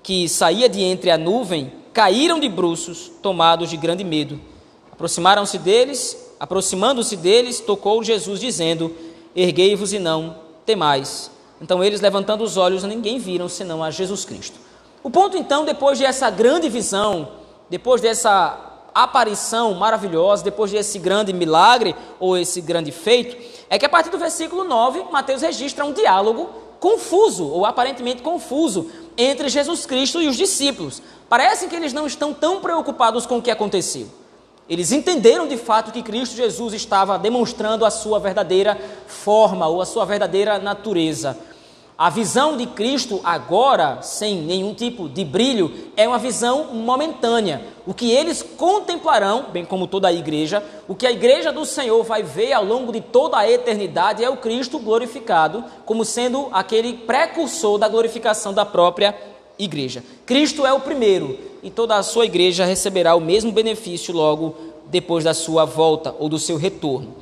que 0.00 0.28
saía 0.28 0.68
de 0.68 0.80
entre 0.80 1.10
a 1.10 1.18
nuvem, 1.18 1.72
caíram 1.92 2.38
de 2.38 2.48
bruços, 2.48 3.10
tomados 3.20 3.68
de 3.68 3.76
grande 3.76 4.04
medo. 4.04 4.40
Aproximaram-se 4.92 5.58
deles, 5.58 6.16
aproximando-se 6.38 7.16
deles, 7.16 7.58
tocou 7.58 8.04
Jesus, 8.04 8.38
dizendo: 8.38 8.94
Erguei-vos 9.34 9.92
e 9.92 9.98
não 9.98 10.36
temais. 10.64 11.31
Então 11.62 11.82
eles, 11.82 12.00
levantando 12.00 12.42
os 12.42 12.56
olhos, 12.56 12.82
ninguém 12.82 13.20
viram 13.20 13.48
senão 13.48 13.84
a 13.84 13.90
Jesus 13.90 14.24
Cristo. 14.24 14.58
O 15.00 15.08
ponto, 15.08 15.36
então, 15.36 15.64
depois 15.64 15.96
dessa 15.96 16.28
grande 16.28 16.68
visão, 16.68 17.28
depois 17.70 18.00
dessa 18.00 18.90
aparição 18.92 19.72
maravilhosa, 19.74 20.42
depois 20.42 20.72
desse 20.72 20.98
grande 20.98 21.32
milagre 21.32 21.94
ou 22.18 22.36
esse 22.36 22.60
grande 22.60 22.90
feito, 22.90 23.36
é 23.70 23.78
que 23.78 23.86
a 23.86 23.88
partir 23.88 24.10
do 24.10 24.18
versículo 24.18 24.64
9, 24.64 25.04
Mateus 25.12 25.42
registra 25.42 25.84
um 25.84 25.92
diálogo 25.92 26.50
confuso, 26.80 27.46
ou 27.46 27.64
aparentemente 27.64 28.22
confuso, 28.22 28.90
entre 29.16 29.48
Jesus 29.48 29.86
Cristo 29.86 30.20
e 30.20 30.26
os 30.26 30.36
discípulos. 30.36 31.00
Parece 31.28 31.68
que 31.68 31.76
eles 31.76 31.92
não 31.92 32.08
estão 32.08 32.34
tão 32.34 32.60
preocupados 32.60 33.24
com 33.24 33.38
o 33.38 33.42
que 33.42 33.52
aconteceu. 33.52 34.08
Eles 34.68 34.90
entenderam 34.90 35.46
de 35.46 35.56
fato 35.56 35.92
que 35.92 36.02
Cristo 36.02 36.34
Jesus 36.34 36.74
estava 36.74 37.18
demonstrando 37.18 37.84
a 37.84 37.90
sua 37.90 38.18
verdadeira 38.18 38.76
forma 39.06 39.68
ou 39.68 39.80
a 39.80 39.86
sua 39.86 40.04
verdadeira 40.04 40.58
natureza. 40.58 41.38
A 42.02 42.10
visão 42.10 42.56
de 42.56 42.66
Cristo 42.66 43.20
agora, 43.22 44.02
sem 44.02 44.34
nenhum 44.42 44.74
tipo 44.74 45.08
de 45.08 45.24
brilho, 45.24 45.72
é 45.96 46.08
uma 46.08 46.18
visão 46.18 46.74
momentânea. 46.74 47.62
O 47.86 47.94
que 47.94 48.10
eles 48.10 48.42
contemplarão, 48.42 49.46
bem 49.52 49.64
como 49.64 49.86
toda 49.86 50.08
a 50.08 50.12
igreja, 50.12 50.60
o 50.88 50.96
que 50.96 51.06
a 51.06 51.12
igreja 51.12 51.52
do 51.52 51.64
Senhor 51.64 52.02
vai 52.02 52.24
ver 52.24 52.54
ao 52.54 52.64
longo 52.64 52.90
de 52.90 53.00
toda 53.00 53.38
a 53.38 53.48
eternidade 53.48 54.24
é 54.24 54.28
o 54.28 54.36
Cristo 54.36 54.80
glorificado, 54.80 55.64
como 55.86 56.04
sendo 56.04 56.48
aquele 56.50 56.92
precursor 56.92 57.78
da 57.78 57.86
glorificação 57.86 58.52
da 58.52 58.66
própria 58.66 59.16
igreja. 59.56 60.02
Cristo 60.26 60.66
é 60.66 60.72
o 60.72 60.80
primeiro 60.80 61.38
e 61.62 61.70
toda 61.70 61.94
a 61.94 62.02
sua 62.02 62.24
igreja 62.24 62.64
receberá 62.64 63.14
o 63.14 63.20
mesmo 63.20 63.52
benefício 63.52 64.12
logo 64.12 64.56
depois 64.86 65.22
da 65.22 65.34
sua 65.34 65.64
volta 65.64 66.12
ou 66.18 66.28
do 66.28 66.40
seu 66.40 66.56
retorno. 66.56 67.14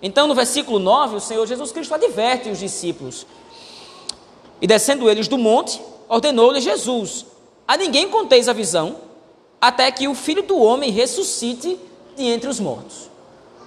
Então, 0.00 0.28
no 0.28 0.34
versículo 0.36 0.78
9, 0.78 1.16
o 1.16 1.20
Senhor 1.20 1.44
Jesus 1.44 1.72
Cristo 1.72 1.92
adverte 1.92 2.50
os 2.50 2.60
discípulos 2.60 3.26
e 4.60 4.66
descendo 4.66 5.08
eles 5.08 5.28
do 5.28 5.38
monte, 5.38 5.80
ordenou-lhes 6.08 6.64
Jesus: 6.64 7.26
A 7.66 7.76
ninguém 7.76 8.08
conteis 8.08 8.48
a 8.48 8.52
visão, 8.52 8.96
até 9.60 9.90
que 9.90 10.08
o 10.08 10.14
filho 10.14 10.42
do 10.42 10.58
homem 10.58 10.90
ressuscite 10.90 11.78
de 12.16 12.24
entre 12.24 12.48
os 12.48 12.60
mortos. 12.60 13.08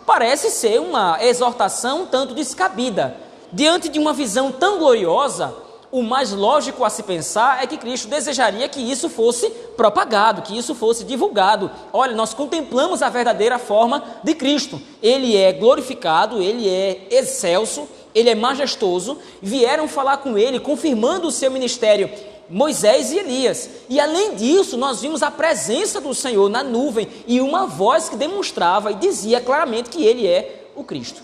Parece 0.06 0.50
ser 0.50 0.80
uma 0.80 1.24
exortação 1.24 2.06
tanto 2.06 2.34
descabida. 2.34 3.16
Diante 3.54 3.90
de 3.90 4.00
uma 4.00 4.14
visão 4.14 4.52
tão 4.52 4.80
gloriosa, 4.80 5.54
o 5.92 6.02
mais 6.02 6.32
lógico 6.32 6.86
a 6.86 6.90
se 6.90 7.04
pensar 7.04 7.62
é 7.62 7.68
que 7.68 7.78
Cristo 7.78 8.08
desejaria 8.08 8.68
que 8.70 8.80
isso 8.80 9.10
fosse 9.10 9.50
propagado, 9.76 10.42
que 10.42 10.58
isso 10.58 10.74
fosse 10.74 11.04
divulgado. 11.04 11.70
Olha, 11.92 12.16
nós 12.16 12.34
contemplamos 12.34 13.02
a 13.02 13.10
verdadeira 13.10 13.60
forma 13.60 14.02
de 14.24 14.34
Cristo. 14.34 14.82
Ele 15.04 15.36
é 15.36 15.52
glorificado, 15.52 16.42
ele 16.42 16.68
é 16.70 17.08
excelso, 17.12 17.88
ele 18.14 18.30
é 18.30 18.36
majestoso, 18.36 19.18
vieram 19.42 19.88
falar 19.88 20.18
com 20.18 20.38
ele, 20.38 20.60
confirmando 20.60 21.28
o 21.28 21.32
seu 21.32 21.50
ministério, 21.50 22.10
Moisés 22.50 23.12
e 23.12 23.18
Elias. 23.18 23.70
E 23.90 24.00
além 24.00 24.36
disso, 24.36 24.78
nós 24.78 25.02
vimos 25.02 25.24
a 25.24 25.32
presença 25.32 26.02
do 26.02 26.14
Senhor 26.14 26.50
na 26.50 26.64
nuvem 26.64 27.08
e 27.26 27.40
uma 27.40 27.66
voz 27.66 28.10
que 28.10 28.18
demonstrava 28.18 28.92
e 28.92 28.96
dizia 28.96 29.40
claramente 29.40 29.90
que 29.90 30.06
ele 30.06 30.28
é 30.28 30.68
o 30.76 30.84
Cristo. 30.84 31.22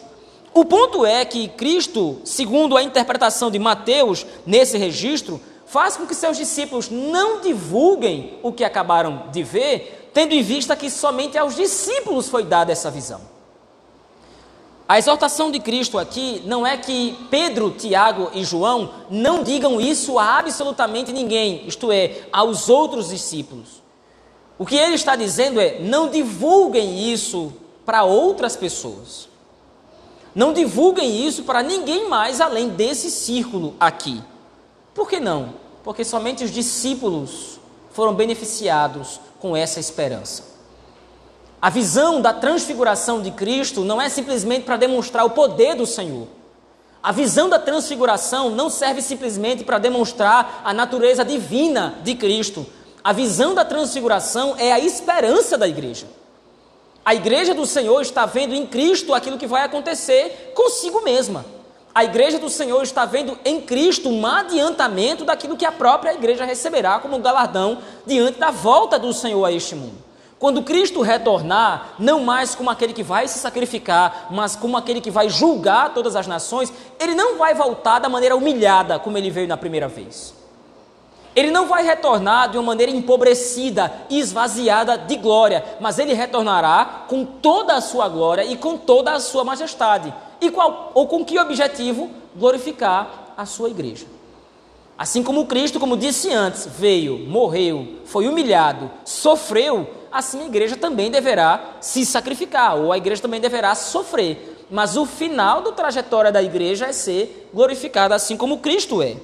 O 0.54 0.65
ponto 0.65 1.06
é 1.06 1.23
que 1.23 1.50
Cristo, 1.50 2.19
segundo 2.23 2.78
a 2.78 2.82
interpretação 2.82 3.52
de 3.52 3.60
Mateus 3.60 4.26
nesse 4.45 4.78
registro, 4.78 5.39
faz 5.67 5.97
com 5.97 6.08
que 6.08 6.15
seus 6.15 6.38
discípulos 6.38 6.89
não 6.89 7.41
divulguem 7.41 8.39
o 8.41 8.52
que 8.52 8.63
acabaram 8.63 9.26
de 9.32 9.43
ver, 9.43 10.10
tendo 10.13 10.34
em 10.34 10.41
vista 10.41 10.76
que 10.76 10.89
somente 10.89 11.38
aos 11.38 11.56
discípulos 11.56 12.30
foi 12.30 12.43
dada 12.43 12.71
essa 12.71 12.89
visão. 12.89 13.37
A 14.88 14.97
exortação 14.97 15.52
de 15.52 15.60
Cristo 15.60 15.97
aqui 15.97 16.41
não 16.45 16.65
é 16.65 16.78
que 16.78 17.17
Pedro, 17.30 17.71
Tiago 17.71 18.32
e 18.34 18.43
João 18.45 18.89
não 19.10 19.43
digam 19.43 19.82
isso 19.82 20.17
a 20.17 20.38
absolutamente 20.38 21.12
ninguém, 21.12 21.67
isto 21.67 21.91
é, 21.91 22.21
aos 22.32 22.69
outros 22.69 23.10
discípulos. 23.10 23.84
O 24.58 24.65
que 24.65 24.78
ele 24.78 24.95
está 24.95 25.15
dizendo 25.15 25.60
é: 25.60 25.80
não 25.80 26.10
divulguem 26.10 27.12
isso 27.12 27.52
para 27.86 28.04
outras 28.04 28.56
pessoas. 28.56 29.28
Não 30.34 30.54
divulguem 30.54 31.26
isso 31.26 31.43
para 31.43 31.63
ninguém 31.63 32.08
mais 32.08 32.39
além 32.39 32.69
desse 32.69 33.12
círculo 33.12 33.76
aqui. 33.80 34.23
Por 34.93 35.10
que 35.10 35.19
não? 35.19 35.56
Porque 35.84 36.06
somente 36.06 36.43
os 36.43 36.52
discípulos 36.52 37.60
foram 37.91 38.13
beneficiados 38.13 39.19
com 39.39 39.56
essa 39.58 39.80
esperança. 39.80 40.56
A 41.59 41.71
visão 41.71 42.21
da 42.21 42.33
transfiguração 42.33 43.19
de 43.19 43.31
Cristo 43.31 43.83
não 43.83 43.99
é 43.99 44.09
simplesmente 44.09 44.63
para 44.63 44.77
demonstrar 44.77 45.25
o 45.25 45.31
poder 45.31 45.75
do 45.75 45.87
Senhor. 45.87 46.27
A 47.01 47.11
visão 47.11 47.49
da 47.49 47.57
transfiguração 47.57 48.51
não 48.51 48.69
serve 48.69 49.01
simplesmente 49.01 49.63
para 49.63 49.79
demonstrar 49.79 50.61
a 50.63 50.71
natureza 50.71 51.25
divina 51.25 51.95
de 52.03 52.13
Cristo. 52.13 52.65
A 53.03 53.11
visão 53.11 53.55
da 53.55 53.65
transfiguração 53.65 54.55
é 54.59 54.71
a 54.71 54.79
esperança 54.79 55.57
da 55.57 55.67
igreja. 55.67 56.05
A 57.03 57.15
igreja 57.15 57.55
do 57.55 57.65
Senhor 57.65 58.01
está 58.01 58.25
vendo 58.25 58.53
em 58.53 58.65
Cristo 58.67 59.13
aquilo 59.13 59.37
que 59.37 59.47
vai 59.47 59.63
acontecer 59.63 60.51
consigo 60.53 61.01
mesma. 61.01 61.43
A 61.95 62.03
igreja 62.03 62.37
do 62.37 62.49
Senhor 62.49 62.83
está 62.83 63.05
vendo 63.05 63.39
em 63.43 63.61
Cristo 63.61 64.09
um 64.09 64.27
adiantamento 64.27 65.25
daquilo 65.25 65.57
que 65.57 65.65
a 65.65 65.71
própria 65.71 66.13
igreja 66.13 66.45
receberá 66.45 66.99
como 66.99 67.17
galardão 67.17 67.79
diante 68.05 68.37
da 68.37 68.51
volta 68.51 68.99
do 68.99 69.11
Senhor 69.11 69.43
a 69.43 69.51
este 69.51 69.73
mundo. 69.73 70.06
Quando 70.39 70.62
Cristo 70.62 71.02
retornar, 71.02 71.95
não 71.97 72.23
mais 72.23 72.54
como 72.54 72.69
aquele 72.69 72.93
que 72.93 73.02
vai 73.02 73.28
se 73.28 73.39
sacrificar, 73.39 74.28
mas 74.30 74.56
como 74.56 74.78
aquele 74.78 75.02
que 75.02 75.10
vai 75.10 75.30
julgar 75.30 75.93
todas 75.93 76.15
as 76.15 76.28
nações, 76.28 76.71
ele 77.00 77.15
não 77.15 77.38
vai 77.38 77.56
voltar 77.56 77.97
da 78.00 78.08
maneira 78.08 78.36
humilhada 78.36 79.00
como 79.00 79.17
ele 79.17 79.32
veio 79.32 79.47
na 79.47 79.58
primeira 79.58 79.88
vez. 79.88 80.36
Ele 81.36 81.52
não 81.52 81.67
vai 81.67 81.84
retornar 81.84 82.50
de 82.50 82.58
uma 82.58 82.63
maneira 82.63 82.91
empobrecida, 82.91 83.91
esvaziada 84.10 84.97
de 84.97 85.17
glória, 85.17 85.63
mas 85.80 86.00
ele 86.00 86.13
retornará 86.13 87.06
com 87.08 87.23
toda 87.23 87.76
a 87.76 87.82
sua 87.82 88.08
glória 88.08 88.43
e 88.43 88.58
com 88.58 88.78
toda 88.78 89.13
a 89.13 89.19
sua 89.19 89.43
majestade. 89.43 90.13
E 90.39 90.52
qual, 90.52 90.91
ou 90.93 91.08
com 91.08 91.26
que 91.26 91.39
objetivo? 91.39 92.10
Glorificar 92.36 93.34
a 93.36 93.45
sua 93.45 93.69
igreja. 93.69 94.06
Assim 94.97 95.21
como 95.21 95.45
Cristo, 95.45 95.80
como 95.80 95.95
disse 95.95 96.34
antes, 96.34 96.65
veio, 96.65 97.19
morreu, 97.19 98.00
foi 98.06 98.28
humilhado, 98.28 98.89
sofreu, 99.06 99.88
assim 100.17 100.41
a 100.41 100.45
igreja 100.45 100.75
também 100.75 101.10
deverá 101.10 101.77
se 101.80 102.06
sacrificar, 102.06 102.75
ou 102.75 102.91
a 102.91 102.97
igreja 102.97 103.21
também 103.21 103.39
deverá 103.39 103.73
sofrer. 103.75 104.65
Mas 104.69 104.97
o 104.97 105.06
final 105.06 105.62
da 105.62 105.71
trajetória 105.71 106.32
da 106.32 106.43
igreja 106.43 106.88
é 106.88 106.91
ser 106.91 107.49
glorificada 107.53 108.15
assim 108.15 108.36
como 108.36 108.60
Cristo 108.60 109.01
é. 109.01 109.15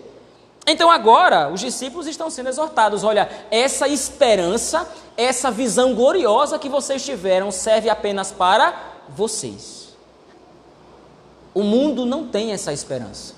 Então 0.65 0.89
agora 0.89 1.49
os 1.49 1.60
discípulos 1.60 2.08
estão 2.08 2.29
sendo 2.29 2.49
exortados: 2.49 3.03
olha, 3.03 3.29
essa 3.51 3.88
esperança, 3.88 4.89
essa 5.17 5.51
visão 5.51 5.93
gloriosa 5.93 6.58
que 6.58 6.69
vocês 6.69 7.03
tiveram 7.03 7.51
serve 7.51 7.89
apenas 7.89 8.32
para 8.32 8.73
vocês. 9.10 9.93
O 11.53 11.62
mundo 11.62 12.06
não 12.06 12.27
tem 12.27 12.51
essa 12.51 12.71
esperança. 12.71 13.36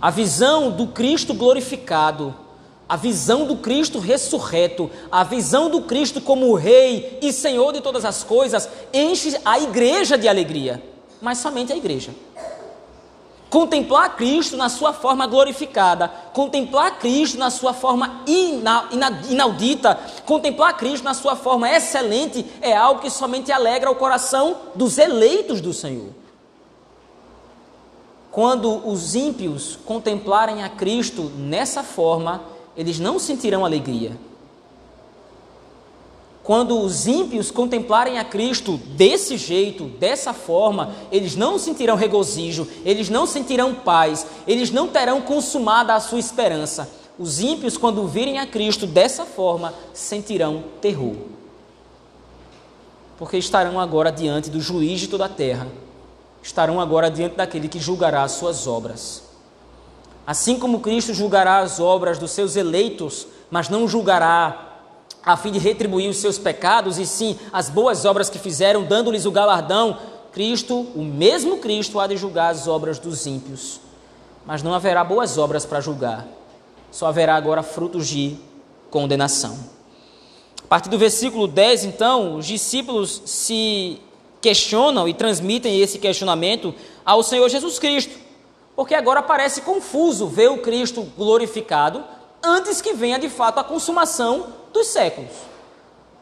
A 0.00 0.10
visão 0.10 0.70
do 0.70 0.88
Cristo 0.88 1.34
glorificado, 1.34 2.34
a 2.88 2.96
visão 2.96 3.46
do 3.46 3.56
Cristo 3.56 3.98
ressurreto, 3.98 4.90
a 5.10 5.24
visão 5.24 5.68
do 5.68 5.82
Cristo 5.82 6.20
como 6.20 6.54
Rei 6.54 7.18
e 7.20 7.32
Senhor 7.32 7.72
de 7.72 7.80
todas 7.80 8.04
as 8.04 8.22
coisas, 8.22 8.68
enche 8.92 9.36
a 9.44 9.58
igreja 9.58 10.16
de 10.16 10.28
alegria, 10.28 10.82
mas 11.20 11.38
somente 11.38 11.72
a 11.72 11.76
igreja. 11.76 12.14
Contemplar 13.50 14.16
Cristo 14.16 14.56
na 14.56 14.68
sua 14.68 14.92
forma 14.92 15.26
glorificada, 15.26 16.08
contemplar 16.32 16.98
Cristo 16.98 17.38
na 17.38 17.50
sua 17.50 17.72
forma 17.72 18.24
inaudita, 18.26 19.98
contemplar 20.24 20.76
Cristo 20.76 21.04
na 21.04 21.14
sua 21.14 21.34
forma 21.34 21.70
excelente, 21.70 22.44
é 22.60 22.76
algo 22.76 23.00
que 23.00 23.10
somente 23.10 23.50
alegra 23.50 23.90
o 23.90 23.96
coração 23.96 24.56
dos 24.74 24.98
eleitos 24.98 25.60
do 25.60 25.72
Senhor. 25.72 26.10
Quando 28.30 28.86
os 28.86 29.14
ímpios 29.14 29.78
contemplarem 29.86 30.62
a 30.62 30.68
Cristo 30.68 31.32
nessa 31.36 31.82
forma, 31.82 32.55
eles 32.76 32.98
não 32.98 33.18
sentirão 33.18 33.64
alegria. 33.64 34.12
Quando 36.42 36.80
os 36.80 37.06
ímpios 37.06 37.50
contemplarem 37.50 38.18
a 38.18 38.24
Cristo 38.24 38.76
desse 38.76 39.36
jeito, 39.36 39.84
dessa 39.84 40.32
forma, 40.32 40.94
eles 41.10 41.34
não 41.34 41.58
sentirão 41.58 41.96
regozijo, 41.96 42.68
eles 42.84 43.08
não 43.08 43.26
sentirão 43.26 43.74
paz, 43.74 44.26
eles 44.46 44.70
não 44.70 44.86
terão 44.86 45.20
consumada 45.20 45.94
a 45.94 46.00
sua 46.00 46.20
esperança. 46.20 46.88
Os 47.18 47.40
ímpios, 47.40 47.76
quando 47.76 48.06
virem 48.06 48.38
a 48.38 48.46
Cristo 48.46 48.86
dessa 48.86 49.24
forma, 49.24 49.74
sentirão 49.92 50.62
terror. 50.80 51.16
Porque 53.18 53.38
estarão 53.38 53.80
agora 53.80 54.12
diante 54.12 54.50
do 54.50 54.60
juiz 54.60 55.00
de 55.00 55.08
toda 55.08 55.24
a 55.24 55.28
terra 55.28 55.66
estarão 56.46 56.80
agora 56.80 57.10
diante 57.10 57.34
daquele 57.34 57.68
que 57.68 57.80
julgará 57.80 58.22
as 58.22 58.32
suas 58.32 58.66
obras. 58.68 59.22
Assim 60.26 60.58
como 60.58 60.80
Cristo 60.80 61.14
julgará 61.14 61.58
as 61.58 61.78
obras 61.78 62.18
dos 62.18 62.32
seus 62.32 62.56
eleitos, 62.56 63.28
mas 63.50 63.68
não 63.68 63.86
julgará 63.86 64.80
a 65.24 65.36
fim 65.36 65.52
de 65.52 65.58
retribuir 65.58 66.08
os 66.10 66.16
seus 66.18 66.38
pecados, 66.38 66.98
e 66.98 67.06
sim 67.06 67.38
as 67.52 67.70
boas 67.70 68.04
obras 68.04 68.28
que 68.28 68.38
fizeram, 68.38 68.84
dando-lhes 68.84 69.24
o 69.24 69.30
galardão, 69.30 69.98
Cristo, 70.32 70.86
o 70.94 71.02
mesmo 71.02 71.58
Cristo, 71.58 71.98
há 71.98 72.06
de 72.06 72.16
julgar 72.16 72.50
as 72.50 72.66
obras 72.66 72.98
dos 72.98 73.26
ímpios. 73.26 73.80
Mas 74.44 74.62
não 74.62 74.74
haverá 74.74 75.02
boas 75.02 75.38
obras 75.38 75.64
para 75.64 75.80
julgar, 75.80 76.26
só 76.90 77.06
haverá 77.06 77.36
agora 77.36 77.62
frutos 77.62 78.06
de 78.08 78.36
condenação. 78.90 79.58
A 80.62 80.68
partir 80.68 80.88
do 80.88 80.98
versículo 80.98 81.46
10, 81.46 81.84
então, 81.84 82.36
os 82.36 82.46
discípulos 82.46 83.22
se 83.24 84.00
questionam 84.40 85.08
e 85.08 85.14
transmitem 85.14 85.80
esse 85.80 85.98
questionamento 85.98 86.74
ao 87.04 87.22
Senhor 87.22 87.48
Jesus 87.48 87.78
Cristo, 87.78 88.25
porque 88.76 88.94
agora 88.94 89.22
parece 89.22 89.62
confuso 89.62 90.28
ver 90.28 90.50
o 90.50 90.58
Cristo 90.58 91.02
glorificado 91.16 92.04
antes 92.44 92.82
que 92.82 92.92
venha 92.92 93.18
de 93.18 93.30
fato 93.30 93.58
a 93.58 93.64
consumação 93.64 94.48
dos 94.72 94.88
séculos. 94.88 95.30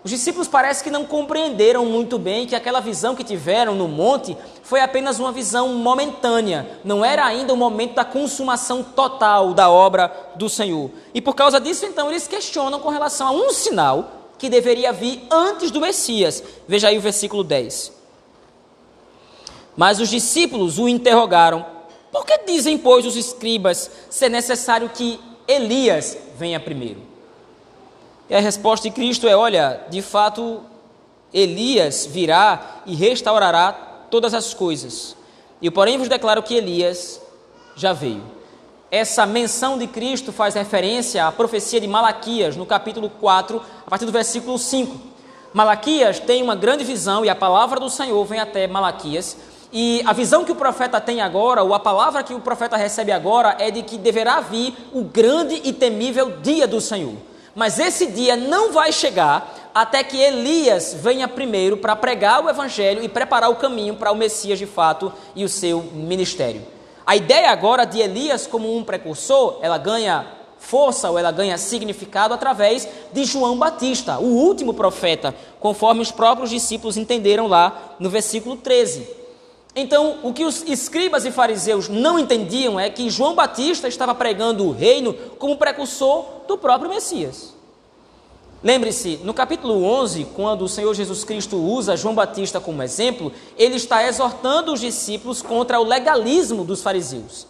Os 0.05 0.11
discípulos 0.11 0.47
parece 0.47 0.85
que 0.85 0.91
não 0.91 1.05
compreenderam 1.05 1.87
muito 1.87 2.19
bem 2.19 2.47
que 2.47 2.55
aquela 2.55 2.79
visão 2.79 3.17
que 3.17 3.25
tiveram 3.25 3.75
no 3.75 3.89
monte 3.89 4.37
foi 4.63 4.81
apenas 4.81 5.19
uma 5.19 5.33
visão 5.33 5.69
momentânea, 5.75 6.79
não 6.85 7.03
era 7.03 7.25
ainda 7.25 7.55
o 7.55 7.57
momento 7.57 7.95
da 7.95 8.05
consumação 8.05 8.83
total 8.83 9.55
da 9.55 9.71
obra 9.71 10.13
do 10.37 10.49
Senhor. 10.49 10.91
E 11.15 11.23
por 11.23 11.35
causa 11.35 11.59
disso, 11.59 11.87
então, 11.87 12.11
eles 12.11 12.29
questionam 12.29 12.81
com 12.81 12.91
relação 12.91 13.29
a 13.29 13.33
um 13.33 13.51
sinal 13.51 14.11
que 14.37 14.51
deveria 14.51 14.93
vir 14.93 15.27
antes 15.31 15.71
do 15.71 15.81
Messias. 15.81 16.45
Veja 16.69 16.89
aí 16.89 16.99
o 16.99 17.01
versículo 17.01 17.43
10. 17.43 17.91
Mas 19.75 20.01
os 20.01 20.11
discípulos 20.11 20.79
o 20.79 20.87
interrogaram: 20.87 21.74
Por 22.15 22.25
que 22.25 22.39
dizem, 22.47 22.79
pois, 22.79 23.05
os 23.05 23.17
escribas 23.17 23.91
ser 24.09 24.29
necessário 24.29 24.89
que 24.89 25.19
Elias 25.49 26.17
venha 26.39 26.61
primeiro? 26.61 27.01
E 28.31 28.35
a 28.37 28.39
resposta 28.39 28.89
de 28.89 28.95
Cristo 28.95 29.27
é: 29.27 29.35
Olha, 29.35 29.81
de 29.91 30.01
fato, 30.01 30.61
Elias 31.33 32.07
virá 32.07 32.83
e 32.87 32.95
restaurará 32.95 33.73
todas 34.13 34.33
as 34.33 34.55
coisas. 34.55 35.17
E 35.61 35.69
porém 35.73 35.99
vos 35.99 36.09
declaro 36.09 36.41
que 36.41 36.55
Elias 36.55 37.21
já 37.75 37.93
veio. 37.93 38.23
Essa 38.93 39.27
menção 39.27 39.77
de 39.77 39.89
Cristo 39.89 40.31
faz 40.33 40.55
referência 40.55 41.27
à 41.27 41.33
profecia 41.33 41.81
de 41.81 41.89
Malaquias, 41.89 42.57
no 42.57 42.65
capítulo 42.65 43.11
4, 43.11 43.61
a 43.85 43.91
partir 43.91 44.07
do 44.07 44.13
versículo 44.13 44.57
5. 44.57 45.01
Malaquias 45.53 46.21
tem 46.21 46.45
uma 46.45 46.55
grande 46.55 46.85
visão 46.85 47.25
e 47.25 47.29
a 47.29 47.35
palavra 47.35 47.81
do 47.81 47.91
Senhor 47.91 48.25
vem 48.25 48.39
até 48.39 48.69
Malaquias 48.69 49.37
e 49.77 50.03
a 50.07 50.13
visão 50.13 50.45
que 50.45 50.53
o 50.53 50.55
profeta 50.55 51.01
tem 51.01 51.21
agora, 51.21 51.65
ou 51.65 51.75
a 51.75 51.81
palavra 51.81 52.23
que 52.23 52.33
o 52.33 52.39
profeta 52.39 52.77
recebe 52.77 53.11
agora, 53.11 53.57
é 53.59 53.73
de 53.73 53.83
que 53.83 53.99
deverá 53.99 54.41
vir 54.41 54.73
o 54.93 55.03
grande 55.03 55.61
e 55.65 55.73
temível 55.73 56.39
dia 56.41 56.65
do 56.65 56.81
Senhor. 56.81 57.17
Mas 57.57 57.81
esse 57.81 58.07
dia 58.07 58.37
não 58.37 58.73
vai 58.73 58.93
chegar 58.93 59.73
até 59.75 60.05
que 60.05 60.17
Elias 60.17 60.95
venha 61.01 61.27
primeiro 61.27 61.77
para 61.77 61.97
pregar 61.97 62.45
o 62.45 62.49
evangelho 62.49 63.03
e 63.03 63.09
preparar 63.09 63.51
o 63.51 63.57
caminho 63.57 63.97
para 63.97 64.13
o 64.13 64.17
Messias 64.17 64.61
de 64.61 64.67
fato 64.67 65.13
e 65.35 65.45
o 65.45 65.49
seu 65.49 65.83
ministério. 65.83 66.63
A 67.05 67.17
ideia 67.17 67.51
agora 67.51 67.85
de 67.85 67.99
Elias 67.99 68.47
como 68.47 68.77
um 68.77 68.85
precursor, 68.85 69.59
ela 69.61 69.77
ganha 69.77 70.25
força 70.57 71.11
ou 71.11 71.19
ela 71.19 71.33
ganha 71.33 71.59
significado 71.59 72.33
através 72.33 72.89
de 73.13 73.25
João 73.25 73.59
Batista, 73.59 74.19
o 74.19 74.37
último 74.37 74.73
profeta, 74.73 75.35
conforme 75.59 76.01
os 76.01 76.13
próprios 76.13 76.51
discípulos 76.51 76.97
entenderam 76.97 77.49
lá 77.49 77.97
no 77.99 78.09
versículo 78.09 78.57
13. 78.57 79.24
Então, 79.77 80.19
o 80.23 80.33
que 80.33 80.45
os 80.45 80.63
escribas 80.63 81.25
e 81.25 81.33
fariseus 81.33 81.89
não 81.89 82.19
entendiam 82.19 82.79
é 82.79 82.89
que 82.89 83.11
João 83.11 83.35
Batista 83.35 83.89
estava 83.89 84.15
pregando 84.15 84.65
o 84.65 84.73
reino 84.73 85.13
como 85.39 85.57
precursor 85.57 86.27
do 86.47 86.57
próprio 86.57 86.89
Messias. 86.89 87.53
Lembre-se, 88.63 89.21
no 89.25 89.35
capítulo 89.35 89.85
11, 89.85 90.29
quando 90.35 90.63
o 90.63 90.69
Senhor 90.69 90.95
Jesus 90.95 91.25
Cristo 91.25 91.57
usa 91.57 91.97
João 91.97 92.15
Batista 92.15 92.61
como 92.61 92.83
exemplo, 92.83 93.33
ele 93.59 93.75
está 93.75 94.07
exortando 94.07 94.73
os 94.73 94.81
discípulos 94.81 95.43
contra 95.43 95.79
o 95.81 95.85
legalismo 95.85 96.65
dos 96.65 96.81
fariseus. 96.81 97.47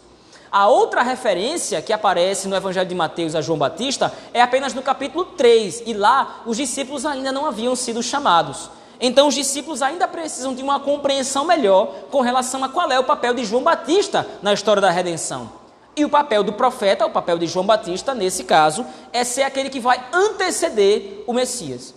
A 0.50 0.66
outra 0.66 1.02
referência 1.02 1.82
que 1.82 1.92
aparece 1.92 2.48
no 2.48 2.56
Evangelho 2.56 2.88
de 2.88 2.94
Mateus 2.94 3.34
a 3.34 3.40
João 3.40 3.58
Batista 3.58 4.12
é 4.32 4.40
apenas 4.40 4.72
no 4.72 4.82
capítulo 4.82 5.24
3, 5.24 5.82
e 5.84 5.92
lá 5.92 6.42
os 6.46 6.56
discípulos 6.56 7.04
ainda 7.04 7.30
não 7.30 7.44
haviam 7.46 7.76
sido 7.76 8.02
chamados. 8.02 8.70
Então 9.00 9.28
os 9.28 9.34
discípulos 9.34 9.82
ainda 9.82 10.06
precisam 10.06 10.54
de 10.54 10.62
uma 10.62 10.80
compreensão 10.80 11.44
melhor 11.44 11.86
com 12.10 12.20
relação 12.20 12.62
a 12.64 12.68
qual 12.68 12.90
é 12.90 12.98
o 12.98 13.04
papel 13.04 13.34
de 13.34 13.44
João 13.44 13.62
Batista 13.62 14.26
na 14.42 14.52
história 14.52 14.80
da 14.80 14.90
redenção. 14.90 15.64
E 15.96 16.04
o 16.04 16.08
papel 16.08 16.42
do 16.42 16.52
profeta, 16.52 17.06
o 17.06 17.10
papel 17.10 17.38
de 17.38 17.46
João 17.46 17.64
Batista, 17.64 18.14
nesse 18.14 18.44
caso, 18.44 18.84
é 19.12 19.22
ser 19.22 19.42
aquele 19.42 19.70
que 19.70 19.78
vai 19.78 20.04
anteceder 20.12 21.22
o 21.26 21.32
Messias. 21.32 21.94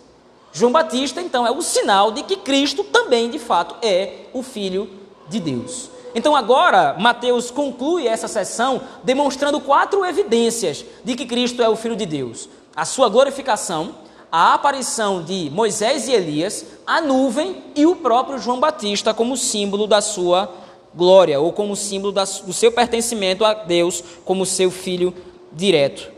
João 0.54 0.72
Batista, 0.72 1.22
então, 1.22 1.46
é 1.46 1.52
o 1.52 1.62
sinal 1.62 2.12
de 2.12 2.24
que 2.24 2.38
Cristo 2.38 2.84
também, 2.84 3.30
de 3.30 3.40
fato, 3.40 3.76
é 3.82 4.26
o 4.34 4.42
Filho 4.42 4.90
de 5.28 5.40
Deus. 5.40 5.90
Então, 6.16 6.36
agora, 6.36 6.96
Mateus 6.98 7.52
conclui 7.52 8.08
essa 8.08 8.28
sessão 8.28 8.82
demonstrando 9.04 9.60
quatro 9.60 10.06
evidências 10.06 10.86
de 11.04 11.16
que 11.16 11.26
Cristo 11.26 11.62
é 11.62 11.70
o 11.70 11.76
Filho 11.76 11.96
de 11.96 12.06
Deus: 12.06 12.50
a 12.76 12.86
sua 12.86 13.10
glorificação, 13.10 13.96
a 14.32 14.54
aparição 14.54 15.24
de 15.24 15.50
Moisés 15.50 16.08
e 16.08 16.12
Elias, 16.12 16.66
a 16.86 17.00
nuvem 17.00 17.64
e 17.76 17.86
o 17.86 17.96
próprio 17.96 18.40
João 18.40 18.60
Batista 18.60 19.14
como 19.14 19.38
símbolo 19.38 19.88
da 19.88 20.02
sua 20.02 20.52
glória, 20.94 21.40
ou 21.40 21.54
como 21.54 21.76
símbolo 21.76 22.12
do 22.12 22.54
seu 22.54 22.72
pertencimento 22.72 23.46
a 23.46 23.54
Deus 23.54 24.04
como 24.26 24.46
seu 24.46 24.72
filho 24.72 25.14
direto. 25.52 26.12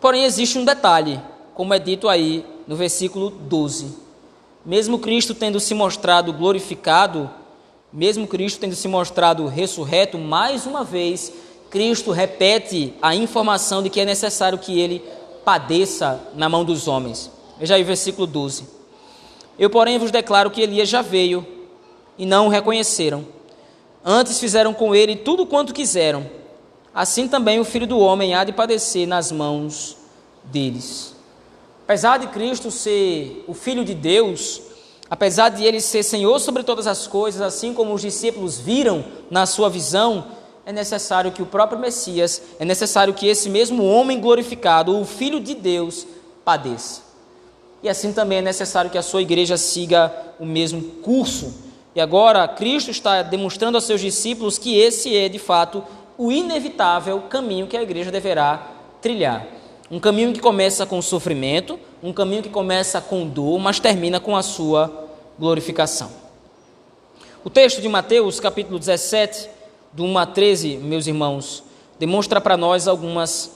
Porém, 0.00 0.24
existe 0.24 0.58
um 0.58 0.64
detalhe, 0.64 1.20
como 1.54 1.74
é 1.74 1.78
dito 1.78 2.08
aí 2.08 2.44
no 2.66 2.76
versículo 2.76 3.30
12. 3.30 3.96
Mesmo 4.64 4.98
Cristo 4.98 5.34
tendo 5.34 5.58
se 5.60 5.74
mostrado 5.74 6.32
glorificado, 6.32 7.30
mesmo 7.92 8.26
Cristo 8.26 8.60
tendo 8.60 8.74
se 8.74 8.88
mostrado 8.88 9.46
ressurreto, 9.46 10.18
mais 10.18 10.66
uma 10.66 10.84
vez, 10.84 11.32
Cristo 11.70 12.10
repete 12.10 12.94
a 13.02 13.14
informação 13.14 13.82
de 13.82 13.90
que 13.90 14.00
é 14.00 14.04
necessário 14.04 14.58
que 14.58 14.78
ele 14.80 15.02
padeça 15.46 16.20
na 16.34 16.48
mão 16.48 16.64
dos 16.64 16.88
homens. 16.88 17.30
Veja 17.56 17.76
aí 17.76 17.82
o 17.82 17.86
versículo 17.86 18.26
12. 18.26 18.66
Eu, 19.56 19.70
porém, 19.70 19.96
vos 19.96 20.10
declaro 20.10 20.50
que 20.50 20.60
Elias 20.60 20.88
já 20.88 21.02
veio 21.02 21.46
e 22.18 22.26
não 22.26 22.46
o 22.46 22.50
reconheceram. 22.50 23.24
Antes 24.04 24.40
fizeram 24.40 24.74
com 24.74 24.92
ele 24.92 25.14
tudo 25.14 25.46
quanto 25.46 25.72
quiseram. 25.72 26.28
Assim 26.92 27.28
também 27.28 27.60
o 27.60 27.64
filho 27.64 27.86
do 27.86 27.96
homem 28.00 28.34
há 28.34 28.42
de 28.42 28.52
padecer 28.52 29.06
nas 29.06 29.30
mãos 29.30 29.96
deles. 30.42 31.14
Apesar 31.84 32.18
de 32.18 32.26
Cristo 32.26 32.68
ser 32.72 33.44
o 33.46 33.54
filho 33.54 33.84
de 33.84 33.94
Deus, 33.94 34.60
apesar 35.08 35.50
de 35.50 35.62
ele 35.62 35.80
ser 35.80 36.02
Senhor 36.02 36.40
sobre 36.40 36.64
todas 36.64 36.88
as 36.88 37.06
coisas, 37.06 37.40
assim 37.40 37.72
como 37.72 37.94
os 37.94 38.02
discípulos 38.02 38.58
viram 38.58 39.04
na 39.30 39.46
sua 39.46 39.70
visão, 39.70 40.26
é 40.66 40.72
necessário 40.72 41.30
que 41.30 41.40
o 41.40 41.46
próprio 41.46 41.78
Messias, 41.78 42.42
é 42.58 42.64
necessário 42.64 43.14
que 43.14 43.28
esse 43.28 43.48
mesmo 43.48 43.84
homem 43.84 44.20
glorificado, 44.20 45.00
o 45.00 45.04
Filho 45.04 45.38
de 45.38 45.54
Deus, 45.54 46.04
padeça. 46.44 47.02
E 47.84 47.88
assim 47.88 48.12
também 48.12 48.38
é 48.38 48.42
necessário 48.42 48.90
que 48.90 48.98
a 48.98 49.02
sua 49.02 49.22
igreja 49.22 49.56
siga 49.56 50.12
o 50.40 50.44
mesmo 50.44 50.82
curso. 51.02 51.54
E 51.94 52.00
agora 52.00 52.48
Cristo 52.48 52.90
está 52.90 53.22
demonstrando 53.22 53.76
aos 53.76 53.84
seus 53.84 54.00
discípulos 54.00 54.58
que 54.58 54.76
esse 54.76 55.16
é, 55.16 55.28
de 55.28 55.38
fato, 55.38 55.84
o 56.18 56.32
inevitável 56.32 57.20
caminho 57.30 57.68
que 57.68 57.76
a 57.76 57.82
igreja 57.82 58.10
deverá 58.10 58.66
trilhar. 59.00 59.46
Um 59.88 60.00
caminho 60.00 60.32
que 60.32 60.40
começa 60.40 60.84
com 60.84 61.00
sofrimento, 61.00 61.78
um 62.02 62.12
caminho 62.12 62.42
que 62.42 62.48
começa 62.48 63.00
com 63.00 63.24
dor, 63.24 63.60
mas 63.60 63.78
termina 63.78 64.18
com 64.18 64.36
a 64.36 64.42
sua 64.42 65.06
glorificação. 65.38 66.10
O 67.44 67.50
texto 67.50 67.80
de 67.80 67.88
Mateus, 67.88 68.40
capítulo 68.40 68.80
17, 68.80 69.54
do 69.96 70.04
1 70.04 70.18
a 70.18 70.26
13, 70.26 70.76
meus 70.76 71.06
irmãos, 71.06 71.64
demonstra 71.98 72.38
para 72.38 72.54
nós 72.54 72.86
algumas 72.86 73.52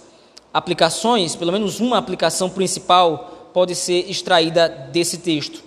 aplicações, 0.54 1.36
pelo 1.36 1.52
menos 1.52 1.80
uma 1.80 1.98
aplicação 1.98 2.48
principal 2.48 3.50
pode 3.52 3.74
ser 3.74 4.10
extraída 4.10 4.66
desse 4.66 5.18
texto. 5.18 5.62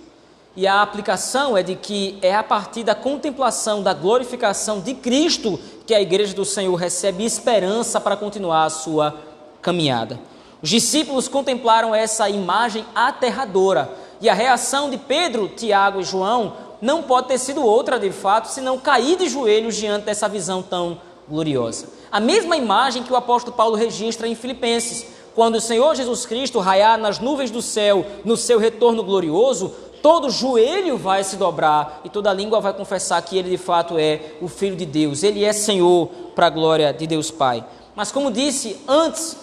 E 0.56 0.66
a 0.66 0.82
aplicação 0.82 1.56
é 1.56 1.62
de 1.62 1.76
que 1.76 2.18
é 2.20 2.34
a 2.34 2.42
partir 2.42 2.82
da 2.82 2.94
contemplação 2.94 3.84
da 3.84 3.94
glorificação 3.94 4.80
de 4.80 4.94
Cristo 4.94 5.60
que 5.86 5.94
a 5.94 6.02
igreja 6.02 6.34
do 6.34 6.44
Senhor 6.44 6.74
recebe 6.74 7.24
esperança 7.24 8.00
para 8.00 8.16
continuar 8.16 8.64
a 8.64 8.70
sua 8.70 9.14
caminhada. 9.62 10.18
Os 10.60 10.70
discípulos 10.70 11.28
contemplaram 11.28 11.94
essa 11.94 12.28
imagem 12.28 12.84
aterradora 12.96 13.92
e 14.20 14.28
a 14.28 14.34
reação 14.34 14.90
de 14.90 14.96
Pedro, 14.96 15.46
Tiago 15.48 16.00
e 16.00 16.04
João 16.04 16.54
não 16.80 17.02
pode 17.02 17.28
ter 17.28 17.38
sido 17.38 17.64
outra 17.64 17.98
de 17.98 18.10
fato, 18.10 18.48
senão 18.48 18.78
cair 18.78 19.16
de 19.16 19.28
joelhos 19.28 19.76
diante 19.76 20.04
dessa 20.04 20.28
visão 20.28 20.62
tão 20.62 20.98
gloriosa. 21.28 21.86
A 22.10 22.20
mesma 22.20 22.56
imagem 22.56 23.02
que 23.02 23.12
o 23.12 23.16
apóstolo 23.16 23.56
Paulo 23.56 23.76
registra 23.76 24.28
em 24.28 24.34
Filipenses, 24.34 25.06
quando 25.34 25.56
o 25.56 25.60
Senhor 25.60 25.94
Jesus 25.96 26.26
Cristo 26.26 26.60
raiar 26.60 26.96
nas 26.98 27.18
nuvens 27.18 27.50
do 27.50 27.60
céu 27.60 28.06
no 28.24 28.36
seu 28.36 28.58
retorno 28.58 29.02
glorioso, 29.02 29.72
todo 30.00 30.30
joelho 30.30 30.96
vai 30.96 31.24
se 31.24 31.36
dobrar 31.36 32.02
e 32.04 32.08
toda 32.08 32.32
língua 32.32 32.60
vai 32.60 32.72
confessar 32.72 33.20
que 33.22 33.38
ele 33.38 33.50
de 33.50 33.56
fato 33.56 33.98
é 33.98 34.20
o 34.40 34.48
Filho 34.48 34.76
de 34.76 34.86
Deus, 34.86 35.22
ele 35.22 35.44
é 35.44 35.52
Senhor 35.52 36.08
para 36.34 36.46
a 36.46 36.50
glória 36.50 36.92
de 36.92 37.06
Deus 37.06 37.30
Pai. 37.30 37.64
Mas 37.96 38.12
como 38.12 38.30
disse 38.30 38.76
antes, 38.86 39.36